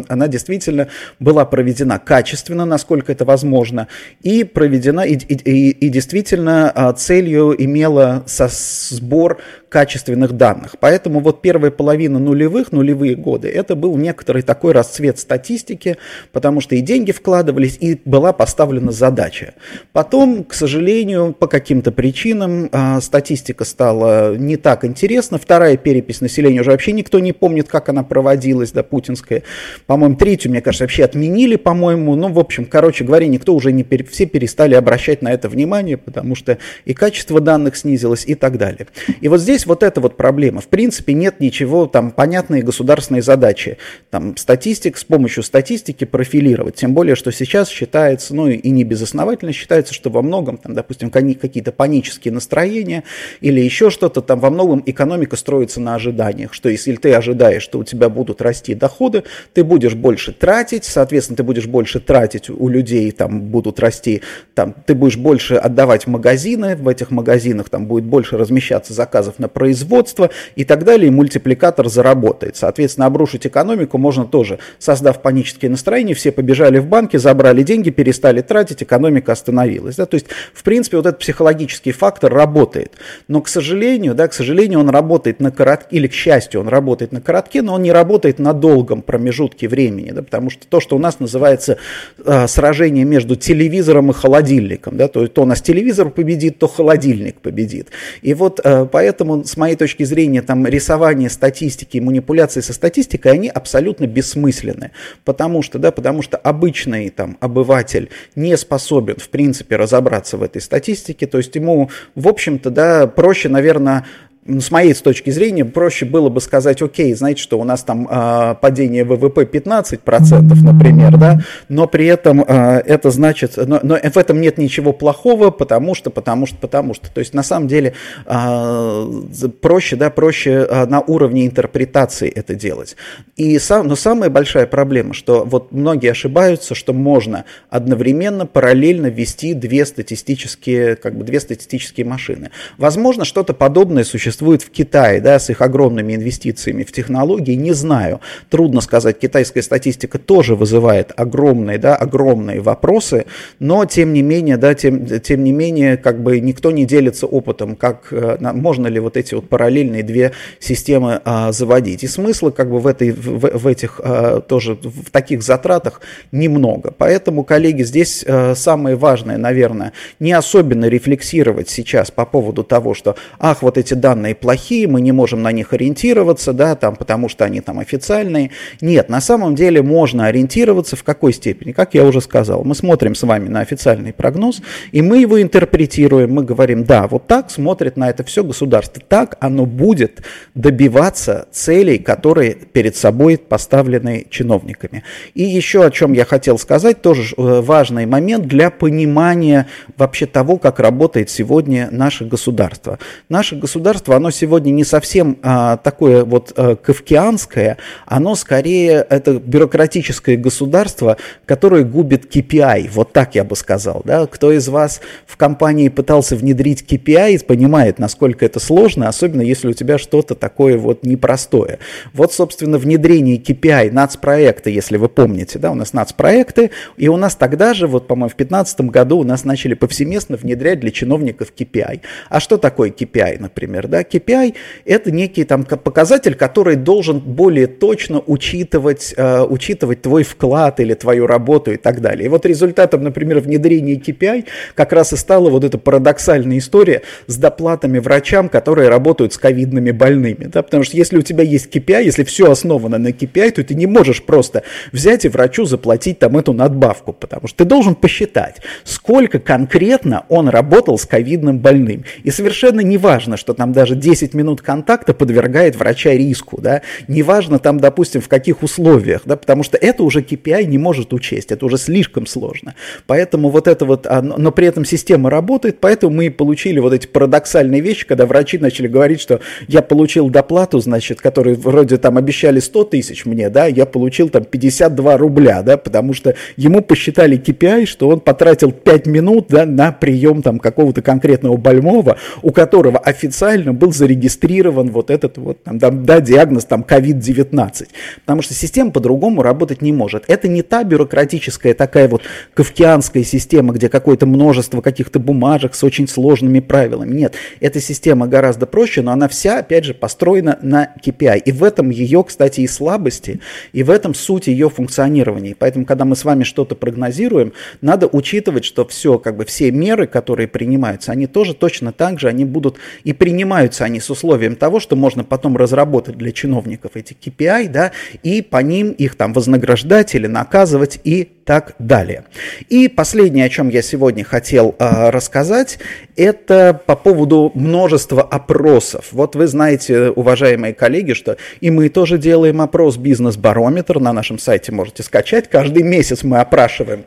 она 0.08 0.28
действительно 0.28 0.88
была 1.18 1.44
проведена 1.44 1.98
качественно, 1.98 2.64
насколько 2.64 3.12
это 3.12 3.24
возможно, 3.24 3.88
и 4.22 4.44
проведена, 4.44 5.00
и, 5.00 5.14
и, 5.14 5.70
и 5.70 5.88
действительно 5.88 6.70
а, 6.70 6.92
целью 6.92 7.54
имела 7.62 8.24
со 8.26 8.48
сбор 8.50 9.40
качественных 9.70 10.32
данных. 10.32 10.74
Поэтому 10.80 11.20
вот 11.20 11.40
первая 11.40 11.70
половина 11.70 12.18
нулевых, 12.18 12.72
нулевые 12.72 13.14
годы, 13.14 13.48
это 13.48 13.76
был 13.76 13.96
некоторый 13.96 14.42
такой 14.42 14.72
расцвет 14.72 15.18
статистики, 15.18 15.96
потому 16.32 16.60
что 16.60 16.74
и 16.74 16.80
деньги 16.80 17.12
вкладывались, 17.12 17.78
и 17.80 18.00
была 18.04 18.32
поставлена 18.32 18.90
задача. 18.90 19.54
Потом, 19.92 20.44
к 20.44 20.54
сожалению, 20.54 21.32
по 21.32 21.46
каким-то 21.46 21.92
причинам 21.92 22.68
а, 22.72 23.00
статистика 23.20 23.66
стала 23.66 24.34
не 24.34 24.56
так 24.56 24.82
интересна. 24.82 25.36
Вторая 25.36 25.76
перепись 25.76 26.22
населения 26.22 26.62
уже 26.62 26.70
вообще 26.70 26.92
никто 26.92 27.18
не 27.18 27.34
помнит, 27.34 27.68
как 27.68 27.90
она 27.90 28.02
проводилась, 28.02 28.72
да, 28.72 28.82
путинская. 28.82 29.42
По-моему, 29.86 30.16
третью, 30.16 30.50
мне 30.50 30.62
кажется, 30.62 30.84
вообще 30.84 31.04
отменили, 31.04 31.56
по-моему. 31.56 32.14
Ну, 32.16 32.32
в 32.32 32.38
общем, 32.38 32.64
короче 32.64 33.04
говоря, 33.04 33.26
никто 33.26 33.54
уже 33.54 33.72
не, 33.72 33.84
пере... 33.84 34.04
все 34.04 34.24
перестали 34.24 34.74
обращать 34.74 35.20
на 35.20 35.30
это 35.30 35.50
внимание, 35.50 35.98
потому 35.98 36.34
что 36.34 36.56
и 36.86 36.94
качество 36.94 37.42
данных 37.42 37.76
снизилось 37.76 38.24
и 38.26 38.34
так 38.34 38.56
далее. 38.56 38.86
И 39.20 39.28
вот 39.28 39.42
здесь 39.42 39.66
вот 39.66 39.82
эта 39.82 40.00
вот 40.00 40.16
проблема. 40.16 40.62
В 40.62 40.68
принципе, 40.68 41.12
нет 41.12 41.40
ничего, 41.40 41.86
там, 41.86 42.12
понятные 42.12 42.62
государственные 42.62 43.20
задачи. 43.20 43.76
Там, 44.08 44.34
статистик, 44.38 44.96
с 44.96 45.04
помощью 45.04 45.42
статистики 45.42 46.04
профилировать. 46.06 46.76
Тем 46.76 46.94
более, 46.94 47.16
что 47.16 47.32
сейчас 47.32 47.68
считается, 47.68 48.34
ну, 48.34 48.48
и 48.48 48.70
не 48.70 48.82
безосновательно 48.82 49.52
считается, 49.52 49.92
что 49.92 50.08
во 50.08 50.22
многом, 50.22 50.56
там, 50.56 50.72
допустим, 50.72 51.10
какие-то 51.10 51.70
панические 51.70 52.32
настроения, 52.32 53.04
или 53.40 53.60
еще 53.60 53.90
что-то, 53.90 54.20
там 54.20 54.40
во 54.40 54.50
многом 54.50 54.82
экономика 54.86 55.36
строится 55.36 55.80
на 55.80 55.94
ожиданиях, 55.94 56.52
что 56.52 56.68
если 56.68 56.94
ты 56.96 57.12
ожидаешь, 57.14 57.62
что 57.62 57.78
у 57.78 57.84
тебя 57.84 58.08
будут 58.08 58.42
расти 58.42 58.74
доходы, 58.74 59.24
ты 59.52 59.64
будешь 59.64 59.94
больше 59.94 60.32
тратить, 60.32 60.84
соответственно, 60.84 61.36
ты 61.36 61.42
будешь 61.42 61.66
больше 61.66 62.00
тратить 62.00 62.50
у 62.50 62.68
людей, 62.68 63.10
там 63.12 63.42
будут 63.42 63.80
расти, 63.80 64.22
там, 64.54 64.74
ты 64.86 64.94
будешь 64.94 65.16
больше 65.16 65.54
отдавать 65.54 66.06
магазины, 66.06 66.76
в 66.76 66.88
этих 66.88 67.10
магазинах 67.10 67.68
там 67.68 67.86
будет 67.86 68.04
больше 68.04 68.36
размещаться 68.36 68.92
заказов 68.92 69.38
на 69.38 69.48
производство 69.48 70.30
и 70.56 70.64
так 70.64 70.84
далее, 70.84 71.08
и 71.08 71.10
мультипликатор 71.10 71.88
заработает. 71.88 72.56
Соответственно, 72.56 73.06
обрушить 73.06 73.46
экономику 73.46 73.98
можно 73.98 74.24
тоже, 74.24 74.58
создав 74.78 75.22
панические 75.22 75.70
настроения, 75.70 76.14
все 76.14 76.32
побежали 76.32 76.78
в 76.78 76.86
банки, 76.86 77.16
забрали 77.16 77.62
деньги, 77.62 77.90
перестали 77.90 78.40
тратить, 78.40 78.82
экономика 78.82 79.32
остановилась. 79.32 79.96
Да? 79.96 80.06
То 80.06 80.16
есть, 80.16 80.26
в 80.52 80.62
принципе, 80.62 80.96
вот 80.96 81.06
этот 81.06 81.20
психологический 81.20 81.92
фактор 81.92 82.32
работает. 82.32 82.92
Но, 83.28 83.40
к 83.40 83.48
сожалению, 83.48 84.14
да, 84.14 84.28
к 84.28 84.34
сожалению, 84.34 84.80
он 84.80 84.90
работает 84.90 85.40
на 85.40 85.50
коротке, 85.50 85.96
или 85.96 86.06
к 86.06 86.12
счастью, 86.12 86.60
он 86.60 86.68
работает 86.68 87.12
на 87.12 87.20
коротке, 87.20 87.62
но 87.62 87.74
он 87.74 87.82
не 87.82 87.92
работает 87.92 88.38
на 88.38 88.52
долгом 88.52 89.02
промежутке 89.02 89.68
времени, 89.68 90.10
да, 90.10 90.22
потому 90.22 90.50
что 90.50 90.66
то, 90.66 90.80
что 90.80 90.96
у 90.96 90.98
нас 90.98 91.20
называется 91.20 91.78
э, 92.24 92.46
сражение 92.46 93.04
между 93.04 93.36
телевизором 93.36 94.10
и 94.10 94.14
холодильником, 94.14 94.96
да, 94.96 95.08
то, 95.08 95.26
то 95.26 95.42
у 95.42 95.46
нас 95.46 95.60
телевизор 95.60 96.10
победит, 96.10 96.58
то 96.58 96.68
холодильник 96.68 97.40
победит. 97.40 97.88
И 98.22 98.34
вот 98.34 98.60
э, 98.62 98.86
поэтому, 98.90 99.44
с 99.44 99.56
моей 99.56 99.76
точки 99.76 100.04
зрения, 100.04 100.42
там 100.42 100.66
рисование 100.66 101.30
статистики 101.30 101.96
и 101.96 102.00
манипуляции 102.00 102.60
со 102.60 102.72
статистикой, 102.72 103.32
они 103.32 103.48
абсолютно 103.48 104.06
бессмысленны, 104.06 104.90
потому 105.24 105.62
что, 105.62 105.78
да, 105.78 105.90
потому 105.90 106.22
что 106.22 106.36
обычный 106.36 107.10
там 107.10 107.36
обыватель 107.40 108.08
не 108.34 108.56
способен, 108.56 109.16
в 109.16 109.28
принципе, 109.28 109.76
разобраться 109.76 110.36
в 110.36 110.42
этой 110.42 110.60
статистике, 110.60 111.26
то 111.26 111.38
есть 111.38 111.54
ему, 111.54 111.90
в 112.14 112.28
общем-то, 112.28 112.70
да, 112.70 112.89
проще, 113.06 113.48
наверное, 113.48 114.04
с 114.46 114.70
моей 114.70 114.94
точки 114.94 115.28
зрения, 115.28 115.66
проще 115.66 116.06
было 116.06 116.30
бы 116.30 116.40
сказать, 116.40 116.80
окей, 116.80 117.12
знаете, 117.12 117.42
что 117.42 117.60
у 117.60 117.64
нас 117.64 117.82
там 117.82 118.08
э, 118.10 118.54
падение 118.60 119.04
ВВП 119.04 119.42
15%, 119.42 120.54
например, 120.62 121.18
да, 121.18 121.40
но 121.68 121.86
при 121.86 122.06
этом 122.06 122.40
э, 122.40 122.82
это 122.86 123.10
значит, 123.10 123.58
но, 123.58 123.80
но 123.82 123.96
в 123.96 124.16
этом 124.16 124.40
нет 124.40 124.56
ничего 124.56 124.94
плохого, 124.94 125.50
потому 125.50 125.94
что, 125.94 126.08
потому 126.08 126.46
что, 126.46 126.56
потому 126.56 126.94
что. 126.94 127.10
То 127.12 127.18
есть 127.18 127.34
на 127.34 127.42
самом 127.42 127.68
деле 127.68 127.92
э, 128.24 129.48
проще, 129.60 129.96
да, 129.96 130.08
проще 130.08 130.66
э, 130.68 130.86
на 130.86 131.00
уровне 131.00 131.46
интерпретации 131.46 132.30
это 132.30 132.54
делать. 132.54 132.96
И 133.36 133.58
сам, 133.58 133.88
но 133.88 133.94
самая 133.94 134.30
большая 134.30 134.66
проблема, 134.66 135.12
что 135.12 135.44
вот 135.44 135.70
многие 135.70 136.10
ошибаются, 136.10 136.74
что 136.74 136.94
можно 136.94 137.44
одновременно, 137.68 138.46
параллельно 138.46 139.08
вести 139.08 139.52
две 139.52 139.84
статистические, 139.84 140.96
как 140.96 141.14
бы 141.14 141.24
две 141.24 141.40
статистические 141.40 142.06
машины. 142.06 142.50
Возможно, 142.78 143.26
что-то 143.26 143.52
подобное 143.52 144.02
существует 144.02 144.29
существует 144.30 144.62
в 144.62 144.70
Китае, 144.70 145.20
да, 145.20 145.38
с 145.38 145.50
их 145.50 145.60
огромными 145.60 146.14
инвестициями 146.14 146.84
в 146.84 146.92
технологии, 146.92 147.54
не 147.54 147.72
знаю. 147.72 148.20
Трудно 148.48 148.80
сказать, 148.80 149.18
китайская 149.18 149.62
статистика 149.62 150.18
тоже 150.18 150.54
вызывает 150.54 151.12
огромные, 151.16 151.78
да, 151.78 151.96
огромные 151.96 152.60
вопросы, 152.60 153.26
но 153.58 153.84
тем 153.86 154.12
не 154.12 154.22
менее, 154.22 154.56
да, 154.56 154.74
тем, 154.74 155.06
тем 155.20 155.42
не 155.42 155.52
менее, 155.52 155.96
как 155.96 156.22
бы 156.22 156.38
никто 156.38 156.70
не 156.70 156.84
делится 156.84 157.26
опытом, 157.26 157.74
как 157.74 158.12
э, 158.12 158.36
можно 158.40 158.86
ли 158.86 159.00
вот 159.00 159.16
эти 159.16 159.34
вот 159.34 159.48
параллельные 159.48 160.04
две 160.04 160.30
системы 160.60 161.20
а, 161.24 161.50
заводить. 161.50 162.04
И 162.04 162.06
смысла 162.06 162.50
как 162.50 162.70
бы 162.70 162.78
в, 162.78 162.86
этой, 162.86 163.10
в, 163.10 163.58
в 163.58 163.66
этих 163.66 164.00
а, 164.04 164.40
тоже, 164.40 164.78
в 164.82 165.10
таких 165.10 165.42
затратах 165.42 166.00
немного. 166.30 166.94
Поэтому, 166.96 167.42
коллеги, 167.42 167.82
здесь 167.82 168.24
а, 168.26 168.54
самое 168.54 168.94
важное, 168.94 169.38
наверное, 169.38 169.92
не 170.20 170.32
особенно 170.32 170.84
рефлексировать 170.84 171.68
сейчас 171.68 172.12
по 172.12 172.24
поводу 172.24 172.62
того, 172.62 172.94
что, 172.94 173.16
ах, 173.40 173.62
вот 173.62 173.76
эти 173.76 173.94
данные 173.94 174.19
данные 174.20 174.34
плохие, 174.34 174.86
мы 174.86 175.00
не 175.00 175.12
можем 175.12 175.42
на 175.42 175.50
них 175.50 175.72
ориентироваться, 175.72 176.52
да, 176.52 176.74
там, 176.74 176.94
потому 176.94 177.28
что 177.30 177.44
они 177.46 177.60
там 177.60 177.78
официальные. 177.78 178.50
Нет, 178.82 179.08
на 179.08 179.20
самом 179.20 179.54
деле 179.54 179.82
можно 179.82 180.26
ориентироваться 180.26 180.94
в 180.96 181.02
какой 181.02 181.32
степени? 181.32 181.72
Как 181.72 181.94
я 181.94 182.04
уже 182.04 182.20
сказал, 182.20 182.64
мы 182.64 182.74
смотрим 182.74 183.14
с 183.14 183.22
вами 183.22 183.48
на 183.48 183.60
официальный 183.60 184.12
прогноз, 184.12 184.60
и 184.92 185.00
мы 185.00 185.18
его 185.18 185.40
интерпретируем, 185.40 186.34
мы 186.34 186.44
говорим, 186.44 186.84
да, 186.84 187.06
вот 187.06 187.26
так 187.26 187.50
смотрит 187.50 187.96
на 187.96 188.10
это 188.10 188.22
все 188.24 188.44
государство, 188.44 189.02
так 189.08 189.38
оно 189.40 189.64
будет 189.64 190.22
добиваться 190.54 191.46
целей, 191.50 191.98
которые 191.98 192.54
перед 192.54 192.96
собой 192.96 193.38
поставлены 193.38 194.26
чиновниками. 194.28 195.02
И 195.34 195.42
еще 195.42 195.84
о 195.84 195.90
чем 195.90 196.12
я 196.12 196.26
хотел 196.26 196.58
сказать, 196.58 197.00
тоже 197.00 197.34
э, 197.36 197.60
важный 197.62 198.04
момент 198.04 198.46
для 198.46 198.70
понимания 198.70 199.66
вообще 199.96 200.26
того, 200.26 200.58
как 200.58 200.78
работает 200.78 201.30
сегодня 201.30 201.88
наше 201.90 202.26
государство. 202.26 202.98
Наше 203.30 203.56
государство, 203.56 204.09
оно 204.14 204.30
сегодня 204.30 204.70
не 204.70 204.84
совсем 204.84 205.38
а, 205.42 205.76
такое 205.76 206.24
вот 206.24 206.52
а, 206.56 206.76
кавкианское, 206.76 207.76
оно 208.06 208.34
скорее 208.34 209.06
это 209.08 209.34
бюрократическое 209.34 210.36
государство, 210.36 211.16
которое 211.46 211.84
губит 211.84 212.34
KPI, 212.34 212.90
вот 212.92 213.12
так 213.12 213.34
я 213.34 213.44
бы 213.44 213.56
сказал. 213.56 214.02
Да? 214.04 214.26
Кто 214.26 214.52
из 214.52 214.68
вас 214.68 215.00
в 215.26 215.36
компании 215.36 215.88
пытался 215.88 216.36
внедрить 216.36 216.84
KPI, 216.88 217.44
понимает, 217.44 217.98
насколько 217.98 218.44
это 218.44 218.60
сложно, 218.60 219.08
особенно 219.08 219.42
если 219.42 219.68
у 219.68 219.72
тебя 219.72 219.98
что-то 219.98 220.34
такое 220.34 220.78
вот 220.78 221.04
непростое. 221.04 221.78
Вот, 222.12 222.32
собственно, 222.32 222.78
внедрение 222.78 223.38
KPI, 223.38 223.90
нацпроекта, 223.92 224.70
если 224.70 224.96
вы 224.96 225.08
помните, 225.08 225.58
да, 225.58 225.70
у 225.70 225.74
нас 225.74 225.92
нацпроекты, 225.92 226.70
и 226.96 227.08
у 227.08 227.16
нас 227.16 227.34
тогда 227.36 227.74
же, 227.74 227.86
вот, 227.86 228.06
по-моему, 228.06 228.28
в 228.28 228.36
2015 228.36 228.80
году 228.82 229.18
у 229.18 229.24
нас 229.24 229.44
начали 229.44 229.74
повсеместно 229.74 230.36
внедрять 230.36 230.80
для 230.80 230.90
чиновников 230.90 231.52
KPI. 231.56 232.00
А 232.28 232.40
что 232.40 232.56
такое 232.56 232.90
KPI, 232.90 233.40
например? 233.40 233.88
Да? 233.88 233.99
KPI– 234.00 234.54
это 234.84 235.10
некий 235.10 235.44
там 235.44 235.64
показатель, 235.64 236.34
который 236.34 236.76
должен 236.76 237.20
более 237.20 237.66
точно 237.66 238.22
учитывать, 238.26 239.14
э, 239.16 239.42
учитывать 239.42 240.02
твой 240.02 240.22
вклад 240.22 240.80
или 240.80 240.94
твою 240.94 241.26
работу 241.26 241.72
и 241.72 241.76
так 241.76 242.00
далее. 242.00 242.26
И 242.26 242.28
вот 242.28 242.46
результатом, 242.46 243.02
например, 243.02 243.40
внедрения 243.40 243.94
KPI 243.94 244.44
как 244.74 244.92
раз 244.92 245.12
и 245.12 245.16
стала 245.16 245.50
вот 245.50 245.64
эта 245.64 245.78
парадоксальная 245.78 246.58
история 246.58 247.02
с 247.26 247.36
доплатами 247.36 247.98
врачам, 247.98 248.48
которые 248.48 248.88
работают 248.88 249.32
с 249.32 249.38
ковидными 249.38 249.90
больными. 249.90 250.44
Да? 250.44 250.62
Потому 250.62 250.84
что 250.84 250.96
если 250.96 251.18
у 251.18 251.22
тебя 251.22 251.44
есть 251.44 251.74
KPI, 251.74 252.04
если 252.04 252.24
все 252.24 252.50
основано 252.50 252.98
на 252.98 253.08
KPI, 253.08 253.52
то 253.52 253.64
ты 253.64 253.74
не 253.74 253.86
можешь 253.86 254.22
просто 254.22 254.62
взять 254.92 255.24
и 255.24 255.28
врачу 255.28 255.64
заплатить 255.64 256.18
там 256.18 256.36
эту 256.36 256.52
надбавку, 256.52 257.12
потому 257.12 257.48
что 257.48 257.58
ты 257.58 257.64
должен 257.64 257.94
посчитать, 257.94 258.56
сколько 258.84 259.38
конкретно 259.38 260.24
он 260.28 260.48
работал 260.48 260.98
с 260.98 261.06
ковидным 261.06 261.58
больным. 261.58 262.04
И 262.22 262.30
совершенно 262.30 262.80
не 262.80 262.98
важно, 262.98 263.36
что 263.36 263.54
там 263.54 263.72
даже 263.72 263.89
10 263.94 264.34
минут 264.34 264.60
контакта 264.60 265.14
подвергает 265.14 265.76
врача 265.76 266.12
риску, 266.12 266.60
да, 266.60 266.82
неважно 267.08 267.58
там, 267.58 267.80
допустим, 267.80 268.20
в 268.20 268.28
каких 268.28 268.62
условиях, 268.62 269.22
да, 269.24 269.36
потому 269.36 269.62
что 269.62 269.76
это 269.76 270.02
уже 270.02 270.20
KPI 270.20 270.64
не 270.64 270.78
может 270.78 271.12
учесть, 271.12 271.52
это 271.52 271.64
уже 271.66 271.78
слишком 271.78 272.26
сложно. 272.26 272.74
Поэтому 273.06 273.50
вот 273.50 273.68
это 273.68 273.84
вот, 273.84 274.06
но 274.22 274.52
при 274.52 274.66
этом 274.66 274.84
система 274.84 275.30
работает, 275.30 275.78
поэтому 275.80 276.16
мы 276.16 276.30
получили 276.30 276.78
вот 276.78 276.92
эти 276.92 277.06
парадоксальные 277.06 277.80
вещи, 277.80 278.06
когда 278.06 278.26
врачи 278.26 278.58
начали 278.58 278.88
говорить, 278.88 279.20
что 279.20 279.40
я 279.68 279.82
получил 279.82 280.28
доплату, 280.30 280.78
значит, 280.80 281.20
которую 281.20 281.56
вроде 281.56 281.96
там 281.96 282.18
обещали 282.18 282.60
100 282.60 282.84
тысяч 282.84 283.24
мне, 283.24 283.50
да, 283.50 283.66
я 283.66 283.86
получил 283.86 284.28
там 284.28 284.44
52 284.44 285.16
рубля, 285.16 285.62
да, 285.62 285.76
потому 285.76 286.14
что 286.14 286.34
ему 286.56 286.80
посчитали 286.82 287.38
KPI, 287.38 287.86
что 287.86 288.08
он 288.08 288.20
потратил 288.20 288.72
5 288.72 289.06
минут, 289.06 289.46
да, 289.48 289.66
на 289.66 289.92
прием 289.92 290.42
там 290.42 290.58
какого-то 290.58 291.02
конкретного 291.02 291.56
больного, 291.56 292.16
у 292.42 292.50
которого 292.50 292.98
официально 292.98 293.72
был 293.80 293.92
зарегистрирован 293.92 294.90
вот 294.90 295.10
этот 295.10 295.38
вот, 295.38 295.64
там, 295.64 295.78
да, 295.78 296.20
диагноз 296.20 296.66
там 296.66 296.86
COVID-19. 296.88 297.88
Потому 298.20 298.42
что 298.42 298.54
система 298.54 298.92
по-другому 298.92 299.42
работать 299.42 299.82
не 299.82 299.92
может. 299.92 300.24
Это 300.28 300.46
не 300.46 300.62
та 300.62 300.84
бюрократическая 300.84 301.74
такая 301.74 302.06
вот 302.08 302.22
кавкианская 302.54 303.24
система, 303.24 303.72
где 303.72 303.88
какое-то 303.88 304.26
множество 304.26 304.82
каких-то 304.82 305.18
бумажек 305.18 305.74
с 305.74 305.82
очень 305.82 306.06
сложными 306.06 306.60
правилами. 306.60 307.14
Нет, 307.14 307.34
эта 307.60 307.80
система 307.80 308.28
гораздо 308.28 308.66
проще, 308.66 309.02
но 309.02 309.12
она 309.12 309.26
вся, 309.26 309.58
опять 309.58 309.84
же, 309.84 309.94
построена 309.94 310.58
на 310.62 310.94
KPI. 311.04 311.40
И 311.46 311.52
в 311.52 311.64
этом 311.64 311.90
ее, 311.90 312.22
кстати, 312.22 312.60
и 312.60 312.68
слабости, 312.68 313.40
и 313.72 313.82
в 313.82 313.90
этом 313.90 314.14
суть 314.14 314.46
ее 314.46 314.68
функционирования. 314.68 315.56
Поэтому, 315.58 315.86
когда 315.86 316.04
мы 316.04 316.14
с 316.14 316.24
вами 316.24 316.44
что-то 316.44 316.74
прогнозируем, 316.74 317.54
надо 317.80 318.06
учитывать, 318.06 318.64
что 318.66 318.86
все, 318.86 319.18
как 319.18 319.36
бы 319.36 319.46
все 319.46 319.70
меры, 319.70 320.06
которые 320.06 320.46
принимаются, 320.46 321.12
они 321.12 321.26
тоже 321.26 321.54
точно 321.54 321.92
так 321.92 322.20
же, 322.20 322.28
они 322.28 322.44
будут 322.44 322.76
и 323.04 323.14
принимаются 323.14 323.69
они 323.78 324.00
с 324.00 324.10
условием 324.10 324.56
того, 324.56 324.80
что 324.80 324.96
можно 324.96 325.24
потом 325.24 325.56
разработать 325.56 326.16
для 326.16 326.32
чиновников 326.32 326.92
эти 326.94 327.14
KPI, 327.14 327.68
да, 327.68 327.92
и 328.22 328.42
по 328.42 328.58
ним 328.58 328.90
их 328.90 329.16
там 329.16 329.32
вознаграждать 329.32 330.14
или 330.14 330.26
наказывать 330.26 331.00
и 331.04 331.28
так 331.44 331.74
далее. 331.78 332.24
И 332.68 332.88
последнее, 332.88 333.46
о 333.46 333.48
чем 333.48 333.68
я 333.68 333.82
сегодня 333.82 334.24
хотел 334.24 334.74
э, 334.78 335.10
рассказать, 335.10 335.78
это 336.16 336.80
по 336.86 336.96
поводу 336.96 337.50
множества 337.54 338.22
опросов. 338.22 339.08
Вот 339.12 339.36
вы 339.36 339.46
знаете, 339.46 340.10
уважаемые 340.10 340.74
коллеги, 340.74 341.12
что 341.12 341.36
и 341.60 341.70
мы 341.70 341.88
тоже 341.88 342.18
делаем 342.18 342.60
опрос 342.60 342.96
«Бизнес-барометр», 342.96 344.00
на 344.00 344.12
нашем 344.12 344.38
сайте 344.38 344.72
можете 344.72 345.02
скачать. 345.02 345.48
Каждый 345.48 345.82
месяц 345.82 346.22
мы 346.22 346.38
опрашиваем 346.38 347.04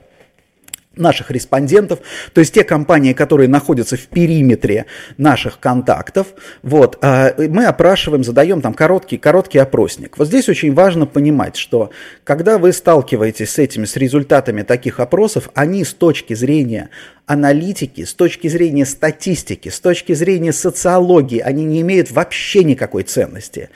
наших 0.95 1.31
респондентов, 1.31 1.99
то 2.33 2.39
есть 2.39 2.53
те 2.53 2.63
компании, 2.63 3.13
которые 3.13 3.49
находятся 3.49 3.97
в 3.97 4.07
периметре 4.07 4.85
наших 5.17 5.59
контактов, 5.59 6.27
вот, 6.61 6.97
а, 7.01 7.33
мы 7.37 7.65
опрашиваем, 7.65 8.23
задаем 8.23 8.61
там 8.61 8.73
короткий, 8.73 9.17
короткий 9.17 9.59
опросник. 9.59 10.17
Вот 10.17 10.27
здесь 10.27 10.49
очень 10.49 10.73
важно 10.73 11.05
понимать, 11.05 11.55
что 11.55 11.91
когда 12.23 12.57
вы 12.57 12.73
сталкиваетесь 12.73 13.51
с 13.51 13.59
этими, 13.59 13.85
с 13.85 13.95
результатами 13.95 14.61
таких 14.61 14.99
опросов, 14.99 15.49
они 15.55 15.83
с 15.83 15.93
точки 15.93 16.33
зрения 16.33 16.89
аналитики, 17.25 18.03
с 18.03 18.13
точки 18.13 18.47
зрения 18.47 18.85
статистики, 18.85 19.69
с 19.69 19.79
точки 19.79 20.13
зрения 20.13 20.51
социологии, 20.51 21.39
они 21.39 21.63
не 21.63 21.81
имеют 21.81 22.11
вообще 22.11 22.63
никакой 22.63 23.03
ценности. 23.03 23.69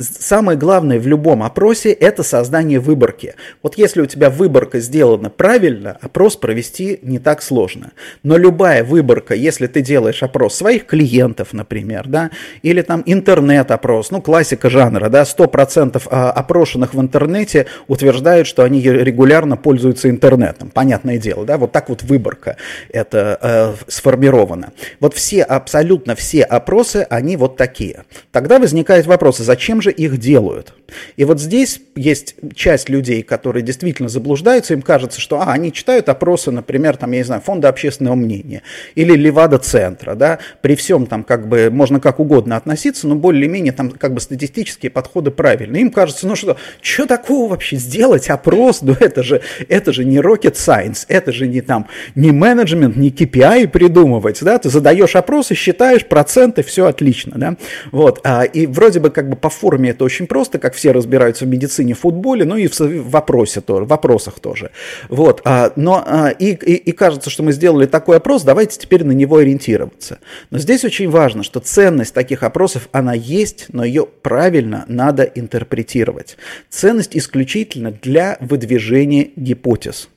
Самое 0.00 0.56
главное 0.56 0.98
в 0.98 1.06
любом 1.06 1.42
опросе– 1.42 1.92
это 2.00 2.22
создание 2.22 2.80
выборки. 2.80 3.34
Вот 3.62 3.76
если 3.76 4.00
у 4.00 4.06
тебя 4.06 4.30
выборка 4.30 4.80
сделана 4.80 5.28
правильно, 5.28 5.98
опрос 6.00 6.36
провести 6.36 7.00
не 7.02 7.18
так 7.18 7.42
сложно. 7.42 7.92
Но 8.22 8.38
любая 8.38 8.82
выборка, 8.82 9.34
если 9.34 9.66
ты 9.66 9.82
делаешь 9.82 10.22
опрос 10.22 10.54
своих 10.54 10.86
клиентов, 10.86 11.52
например, 11.52 12.08
да, 12.08 12.30
или 12.62 12.80
там 12.80 13.02
интернет-опрос, 13.04 14.10
ну, 14.10 14.22
классика 14.22 14.70
жанра, 14.70 15.10
да, 15.10 15.24
100% 15.24 16.02
а, 16.10 16.30
опрошенных 16.30 16.94
в 16.94 17.00
интернете 17.00 17.66
утверждают, 17.86 18.46
что 18.46 18.64
они 18.64 18.80
регулярно 18.80 19.58
пользуются 19.58 20.08
интернетом. 20.08 20.70
Понятное 20.70 21.18
дело, 21.18 21.44
да, 21.44 21.58
вот 21.58 21.72
так 21.72 21.90
вот 21.90 22.02
выборка 22.02 22.56
это 22.88 23.38
э, 23.42 23.74
сформировано. 23.86 24.72
Вот 24.98 25.12
все, 25.12 25.42
абсолютно 25.42 26.14
все 26.14 26.42
опросы, 26.42 27.06
они 27.10 27.36
вот 27.36 27.58
такие. 27.58 28.04
Тогда 28.32 28.58
возникает 28.58 29.06
вопрос, 29.06 29.40
а 29.40 29.44
зачем 29.44 29.82
же 29.82 29.89
их 29.90 30.18
делают? 30.18 30.74
И 31.16 31.24
вот 31.24 31.40
здесь 31.40 31.80
есть 31.94 32.34
часть 32.54 32.88
людей, 32.88 33.22
которые 33.22 33.62
действительно 33.62 34.08
заблуждаются, 34.08 34.74
им 34.74 34.82
кажется, 34.82 35.20
что 35.20 35.40
а, 35.40 35.52
они 35.52 35.72
читают 35.72 36.08
опросы, 36.08 36.50
например, 36.50 36.96
там, 36.96 37.12
я 37.12 37.18
не 37.18 37.24
знаю, 37.24 37.40
фонда 37.40 37.68
общественного 37.68 38.14
мнения 38.14 38.62
или 38.94 39.14
Левада-центра, 39.14 40.14
да, 40.14 40.38
при 40.62 40.74
всем 40.74 41.06
там 41.06 41.24
как 41.24 41.48
бы 41.48 41.70
можно 41.70 42.00
как 42.00 42.20
угодно 42.20 42.56
относиться, 42.56 43.06
но 43.06 43.14
более-менее 43.14 43.72
там 43.72 43.90
как 43.90 44.14
бы 44.14 44.20
статистические 44.20 44.90
подходы 44.90 45.30
правильные. 45.30 45.82
Им 45.82 45.90
кажется, 45.90 46.26
ну 46.26 46.36
что, 46.36 46.56
что 46.80 47.06
такого 47.06 47.50
вообще 47.50 47.76
сделать 47.76 48.28
опрос? 48.28 48.82
Ну 48.82 48.96
это 48.98 49.22
же, 49.22 49.42
это 49.68 49.92
же 49.92 50.04
не 50.04 50.18
rocket 50.18 50.54
science, 50.54 51.04
это 51.08 51.32
же 51.32 51.46
не 51.46 51.60
там, 51.60 51.86
не 52.14 52.32
менеджмент, 52.32 52.96
не 52.96 53.10
KPI 53.10 53.68
придумывать, 53.68 54.38
да, 54.42 54.58
ты 54.58 54.68
задаешь 54.68 55.16
опросы, 55.16 55.54
считаешь 55.54 56.06
проценты, 56.06 56.62
все 56.62 56.86
отлично, 56.86 57.32
да, 57.36 57.56
вот, 57.92 58.20
а, 58.24 58.44
и 58.44 58.66
вроде 58.66 59.00
бы 59.00 59.10
как 59.10 59.28
бы 59.28 59.36
по 59.36 59.50
форме 59.50 59.79
это 59.88 60.04
очень 60.04 60.26
просто, 60.26 60.58
как 60.58 60.74
все 60.74 60.92
разбираются 60.92 61.44
в 61.44 61.48
медицине, 61.48 61.94
в 61.94 62.00
футболе, 62.00 62.44
ну 62.44 62.56
и 62.56 62.68
в 62.68 63.10
вопросе 63.10 63.60
тоже, 63.60 63.84
в 63.84 63.88
вопросах 63.88 64.38
тоже, 64.40 64.70
вот, 65.08 65.40
а, 65.44 65.72
но 65.76 66.04
а, 66.06 66.30
и, 66.30 66.52
и, 66.52 66.74
и 66.74 66.92
кажется, 66.92 67.30
что 67.30 67.42
мы 67.42 67.52
сделали 67.52 67.86
такой 67.86 68.18
опрос, 68.18 68.42
давайте 68.42 68.78
теперь 68.78 69.04
на 69.04 69.12
него 69.12 69.36
ориентироваться, 69.36 70.18
но 70.50 70.58
здесь 70.58 70.84
очень 70.84 71.08
важно, 71.08 71.42
что 71.42 71.60
ценность 71.60 72.14
таких 72.14 72.42
опросов, 72.42 72.88
она 72.92 73.14
есть, 73.14 73.66
но 73.72 73.84
ее 73.84 74.06
правильно 74.06 74.84
надо 74.88 75.24
интерпретировать, 75.24 76.36
ценность 76.68 77.16
исключительно 77.16 77.90
для 77.90 78.36
выдвижения 78.40 79.30
гипотез, 79.36 80.08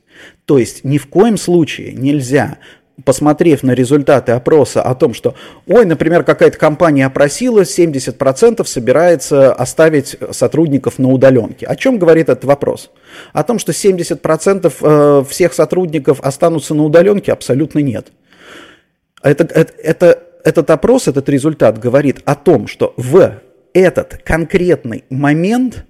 то 0.46 0.58
есть 0.58 0.84
ни 0.84 0.98
в 0.98 1.08
коем 1.08 1.38
случае 1.38 1.94
нельзя 1.94 2.58
посмотрев 3.04 3.64
на 3.64 3.72
результаты 3.72 4.34
опроса 4.34 4.82
о 4.82 4.94
том, 4.96 5.14
что, 5.14 5.36
ой, 5.68 5.86
например, 5.86 6.24
какая-то 6.24 6.58
компания 6.58 7.06
опросила, 7.06 7.62
70% 7.62 8.66
собирается 8.66 9.54
оставить 9.54 10.16
сотрудников 10.32 11.00
на 11.00 11.10
удаленке. 11.10 11.66
О 11.66 11.76
чем 11.76 11.98
говорит 11.98 12.30
этот 12.30 12.46
вопрос? 12.46 12.92
О 13.34 13.44
том, 13.44 13.58
что 13.58 13.72
70% 13.72 14.74
э, 14.82 15.24
всех 15.28 15.54
сотрудников 15.54 16.20
останутся 16.22 16.76
на 16.76 16.84
удаленке, 16.84 17.32
абсолютно 17.32 17.80
нет. 17.80 18.08
Это, 19.24 19.44
это, 19.46 19.74
это 19.82 20.24
этот 20.44 20.70
опрос, 20.70 21.08
этот 21.08 21.30
результат 21.30 21.80
говорит 21.80 22.22
о 22.26 22.36
том, 22.36 22.68
что 22.68 22.94
в 22.98 23.40
этот 23.74 24.22
конкретный 24.24 25.06
момент 25.10 25.86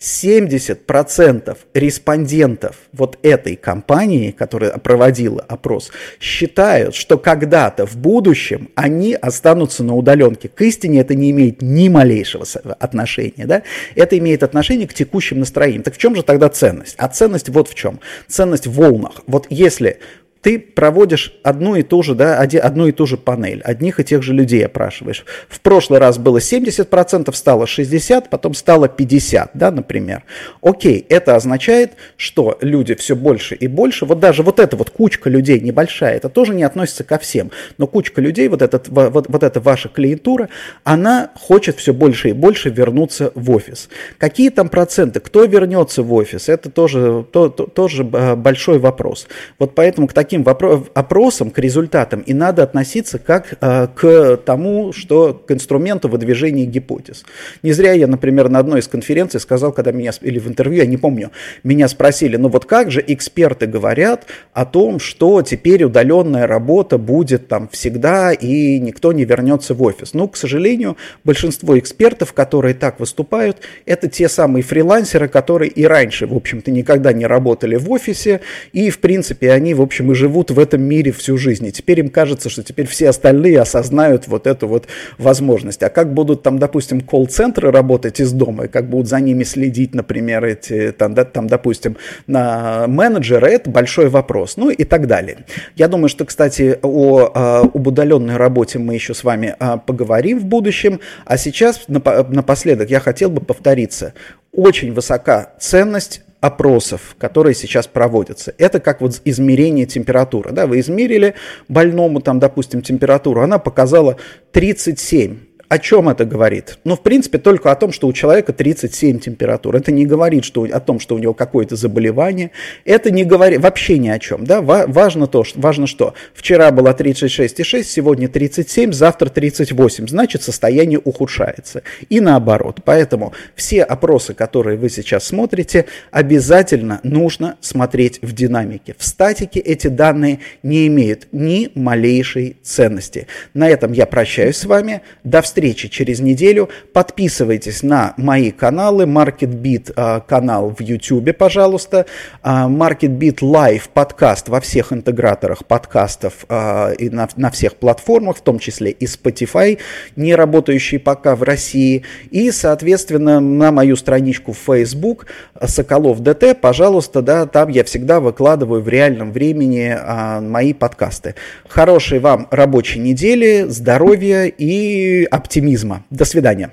70% 0.00 1.56
респондентов 1.74 2.76
вот 2.92 3.18
этой 3.22 3.56
компании, 3.56 4.30
которая 4.30 4.78
проводила 4.78 5.44
опрос, 5.46 5.90
считают, 6.18 6.94
что 6.94 7.18
когда-то 7.18 7.86
в 7.86 7.96
будущем 7.96 8.70
они 8.74 9.14
останутся 9.14 9.84
на 9.84 9.94
удаленке. 9.94 10.48
К 10.48 10.62
истине 10.62 11.00
это 11.00 11.14
не 11.14 11.30
имеет 11.30 11.60
ни 11.60 11.88
малейшего 11.88 12.46
отношения. 12.78 13.46
Да? 13.46 13.62
Это 13.94 14.16
имеет 14.18 14.42
отношение 14.42 14.88
к 14.88 14.94
текущим 14.94 15.40
настроениям. 15.40 15.82
Так 15.82 15.94
в 15.94 15.98
чем 15.98 16.16
же 16.16 16.22
тогда 16.22 16.48
ценность? 16.48 16.94
А 16.96 17.08
ценность 17.08 17.50
вот 17.50 17.68
в 17.68 17.74
чем. 17.74 18.00
Ценность 18.26 18.66
в 18.66 18.72
волнах. 18.72 19.22
Вот 19.26 19.46
если 19.50 19.98
ты 20.42 20.58
проводишь 20.58 21.34
одну 21.42 21.76
и 21.76 21.82
ту 21.82 22.02
же, 22.02 22.14
да, 22.14 22.38
одну 22.38 22.86
и 22.86 22.92
ту 22.92 23.06
же 23.06 23.16
панель, 23.16 23.60
одних 23.62 24.00
и 24.00 24.04
тех 24.04 24.22
же 24.22 24.32
людей 24.32 24.64
опрашиваешь. 24.64 25.24
В 25.48 25.60
прошлый 25.60 26.00
раз 26.00 26.18
было 26.18 26.38
70%, 26.38 27.32
стало 27.34 27.64
60%, 27.64 28.26
потом 28.30 28.54
стало 28.54 28.86
50%, 28.86 29.50
да, 29.54 29.70
например. 29.70 30.24
Окей, 30.62 31.04
это 31.08 31.36
означает, 31.36 31.92
что 32.16 32.56
люди 32.60 32.94
все 32.94 33.14
больше 33.14 33.54
и 33.54 33.66
больше, 33.66 34.06
вот 34.06 34.20
даже 34.20 34.42
вот 34.42 34.60
эта 34.60 34.76
вот 34.76 34.90
кучка 34.90 35.28
людей 35.28 35.60
небольшая, 35.60 36.16
это 36.16 36.28
тоже 36.28 36.54
не 36.54 36.62
относится 36.62 37.04
ко 37.04 37.18
всем, 37.18 37.50
но 37.76 37.86
кучка 37.86 38.20
людей, 38.20 38.48
вот, 38.48 38.62
этот, 38.62 38.88
вот, 38.88 39.26
вот 39.28 39.42
эта 39.42 39.60
ваша 39.60 39.88
клиентура, 39.88 40.48
она 40.84 41.30
хочет 41.34 41.76
все 41.76 41.92
больше 41.92 42.30
и 42.30 42.32
больше 42.32 42.70
вернуться 42.70 43.32
в 43.34 43.50
офис. 43.50 43.88
Какие 44.18 44.50
там 44.50 44.68
проценты, 44.68 45.20
кто 45.20 45.44
вернется 45.44 46.02
в 46.02 46.12
офис, 46.14 46.48
это 46.48 46.70
тоже, 46.70 47.26
то, 47.30 47.48
то, 47.48 47.66
тоже 47.66 48.08
э, 48.10 48.36
большой 48.36 48.78
вопрос. 48.78 49.26
Вот 49.58 49.74
поэтому 49.74 50.06
к 50.06 50.12
таким 50.12 50.29
таким 50.30 50.46
опросам, 50.94 51.50
к 51.50 51.58
результатам, 51.58 52.20
и 52.20 52.32
надо 52.32 52.62
относиться 52.62 53.18
как 53.18 53.54
э, 53.60 53.88
к 53.92 54.36
тому, 54.44 54.92
что 54.92 55.34
к 55.34 55.50
инструменту 55.50 56.08
выдвижения 56.08 56.66
гипотез. 56.66 57.24
Не 57.64 57.72
зря 57.72 57.94
я, 57.94 58.06
например, 58.06 58.48
на 58.48 58.60
одной 58.60 58.78
из 58.78 58.86
конференций 58.86 59.40
сказал, 59.40 59.72
когда 59.72 59.90
меня, 59.90 60.12
или 60.20 60.38
в 60.38 60.46
интервью, 60.46 60.82
я 60.82 60.86
не 60.86 60.96
помню, 60.96 61.32
меня 61.64 61.88
спросили, 61.88 62.36
ну 62.36 62.48
вот 62.48 62.64
как 62.64 62.92
же 62.92 63.02
эксперты 63.04 63.66
говорят 63.66 64.26
о 64.52 64.66
том, 64.66 65.00
что 65.00 65.42
теперь 65.42 65.82
удаленная 65.82 66.46
работа 66.46 66.96
будет 66.96 67.48
там 67.48 67.68
всегда, 67.68 68.32
и 68.32 68.78
никто 68.78 69.12
не 69.12 69.24
вернется 69.24 69.74
в 69.74 69.82
офис. 69.82 70.14
Ну, 70.14 70.28
к 70.28 70.36
сожалению, 70.36 70.96
большинство 71.24 71.76
экспертов, 71.76 72.34
которые 72.34 72.74
так 72.74 73.00
выступают, 73.00 73.56
это 73.84 74.08
те 74.08 74.28
самые 74.28 74.62
фрилансеры, 74.62 75.26
которые 75.26 75.72
и 75.72 75.84
раньше, 75.84 76.28
в 76.28 76.36
общем-то, 76.36 76.70
никогда 76.70 77.12
не 77.12 77.26
работали 77.26 77.74
в 77.74 77.90
офисе, 77.90 78.42
и, 78.72 78.90
в 78.90 79.00
принципе, 79.00 79.50
они, 79.50 79.74
в 79.74 79.82
общем, 79.82 80.12
и 80.12 80.19
живут 80.20 80.50
в 80.50 80.58
этом 80.58 80.82
мире 80.82 81.12
всю 81.12 81.38
жизнь. 81.38 81.66
И 81.66 81.72
теперь 81.72 82.00
им 82.00 82.10
кажется, 82.10 82.50
что 82.50 82.62
теперь 82.62 82.86
все 82.86 83.08
остальные 83.08 83.58
осознают 83.60 84.28
вот 84.28 84.46
эту 84.46 84.68
вот 84.68 84.86
возможность. 85.18 85.82
А 85.82 85.88
как 85.88 86.12
будут 86.12 86.42
там, 86.42 86.58
допустим, 86.58 87.00
колл-центры 87.00 87.70
работать 87.70 88.20
из 88.20 88.32
дома, 88.32 88.64
и 88.64 88.68
как 88.68 88.88
будут 88.90 89.08
за 89.08 89.18
ними 89.20 89.44
следить, 89.44 89.94
например, 89.94 90.44
эти, 90.44 90.92
там, 90.92 91.14
да, 91.14 91.24
там 91.24 91.46
допустим, 91.46 91.96
на 92.26 92.86
менеджеры, 92.86 93.48
это 93.48 93.70
большой 93.70 94.08
вопрос. 94.08 94.56
Ну 94.56 94.70
и 94.70 94.84
так 94.84 95.06
далее. 95.06 95.38
Я 95.74 95.88
думаю, 95.88 96.10
что, 96.10 96.24
кстати, 96.26 96.78
о, 96.82 97.30
а, 97.34 97.60
об 97.62 97.86
удаленной 97.86 98.36
работе 98.36 98.78
мы 98.78 98.94
еще 98.94 99.14
с 99.14 99.24
вами 99.24 99.54
а, 99.58 99.78
поговорим 99.78 100.38
в 100.38 100.44
будущем. 100.44 101.00
А 101.24 101.38
сейчас 101.38 101.84
напоследок 101.88 102.90
я 102.90 103.00
хотел 103.00 103.30
бы 103.30 103.40
повториться. 103.40 104.12
Очень 104.52 104.92
высока 104.92 105.52
ценность 105.58 106.22
опросов, 106.40 107.16
которые 107.18 107.54
сейчас 107.54 107.86
проводятся. 107.86 108.54
Это 108.58 108.80
как 108.80 109.00
вот 109.00 109.20
измерение 109.24 109.86
температуры. 109.86 110.52
Да, 110.52 110.66
вы 110.66 110.80
измерили 110.80 111.34
больному, 111.68 112.20
там, 112.20 112.38
допустим, 112.38 112.82
температуру, 112.82 113.42
она 113.42 113.58
показала 113.58 114.16
37 114.52 115.49
о 115.70 115.78
чем 115.78 116.08
это 116.08 116.24
говорит? 116.24 116.78
Ну, 116.82 116.96
в 116.96 117.00
принципе, 117.00 117.38
только 117.38 117.70
о 117.70 117.76
том, 117.76 117.92
что 117.92 118.08
у 118.08 118.12
человека 118.12 118.52
37 118.52 119.20
температур. 119.20 119.76
Это 119.76 119.92
не 119.92 120.04
говорит 120.04 120.44
что, 120.44 120.64
о 120.64 120.80
том, 120.80 120.98
что 120.98 121.14
у 121.14 121.18
него 121.18 121.32
какое-то 121.32 121.76
заболевание. 121.76 122.50
Это 122.84 123.12
не 123.12 123.22
говорит 123.22 123.60
вообще 123.60 123.96
ни 123.98 124.08
о 124.08 124.18
чем. 124.18 124.44
Да? 124.44 124.62
Важно, 124.62 125.28
то, 125.28 125.44
что, 125.44 125.60
важно 125.60 125.86
что? 125.86 126.14
Вчера 126.34 126.72
было 126.72 126.88
36,6, 126.88 127.84
сегодня 127.84 128.26
37, 128.26 128.92
завтра 128.92 129.28
38. 129.28 130.08
Значит, 130.08 130.42
состояние 130.42 130.98
ухудшается. 130.98 131.84
И 132.08 132.18
наоборот. 132.18 132.80
Поэтому 132.84 133.32
все 133.54 133.84
опросы, 133.84 134.34
которые 134.34 134.76
вы 134.76 134.88
сейчас 134.88 135.22
смотрите, 135.22 135.84
обязательно 136.10 136.98
нужно 137.04 137.58
смотреть 137.60 138.18
в 138.22 138.32
динамике. 138.32 138.96
В 138.98 139.04
статике 139.04 139.60
эти 139.60 139.86
данные 139.86 140.40
не 140.64 140.88
имеют 140.88 141.28
ни 141.30 141.70
малейшей 141.76 142.56
ценности. 142.64 143.28
На 143.54 143.68
этом 143.68 143.92
я 143.92 144.06
прощаюсь 144.06 144.56
с 144.56 144.64
вами. 144.64 145.02
До 145.22 145.40
встречи 145.42 145.59
встречи 145.60 145.88
через 145.88 146.20
неделю. 146.20 146.70
Подписывайтесь 146.94 147.82
на 147.82 148.14
мои 148.16 148.50
каналы. 148.50 149.04
MarketBeat 149.04 149.92
а, 149.94 150.20
канал 150.20 150.74
в 150.74 150.80
YouTube, 150.80 151.36
пожалуйста. 151.36 152.06
А, 152.42 152.66
MarketBeat 152.66 153.40
Live 153.40 153.82
подкаст 153.92 154.48
во 154.48 154.62
всех 154.62 154.90
интеграторах 154.90 155.66
подкастов 155.66 156.46
а, 156.48 156.92
и 156.92 157.10
на, 157.10 157.28
на 157.36 157.50
всех 157.50 157.76
платформах, 157.76 158.38
в 158.38 158.40
том 158.40 158.58
числе 158.58 158.90
и 158.90 159.04
Spotify, 159.04 159.78
не 160.16 160.34
работающий 160.34 160.98
пока 160.98 161.36
в 161.36 161.42
России. 161.42 162.04
И, 162.30 162.50
соответственно, 162.52 163.40
на 163.40 163.70
мою 163.70 163.96
страничку 163.96 164.54
в 164.54 164.58
Facebook 164.58 165.26
Соколов 165.62 166.20
ДТ, 166.20 166.58
пожалуйста, 166.58 167.20
да, 167.20 167.44
там 167.44 167.68
я 167.68 167.84
всегда 167.84 168.20
выкладываю 168.20 168.80
в 168.80 168.88
реальном 168.88 169.30
времени 169.30 169.94
мои 170.40 170.72
подкасты. 170.72 171.34
Хорошей 171.68 172.18
вам 172.18 172.48
рабочей 172.50 173.00
недели, 173.00 173.66
здоровья 173.68 174.44
и 174.46 175.24
оптимизма 175.24 175.49
оптимизма. 175.50 176.04
До 176.10 176.24
свидания. 176.24 176.70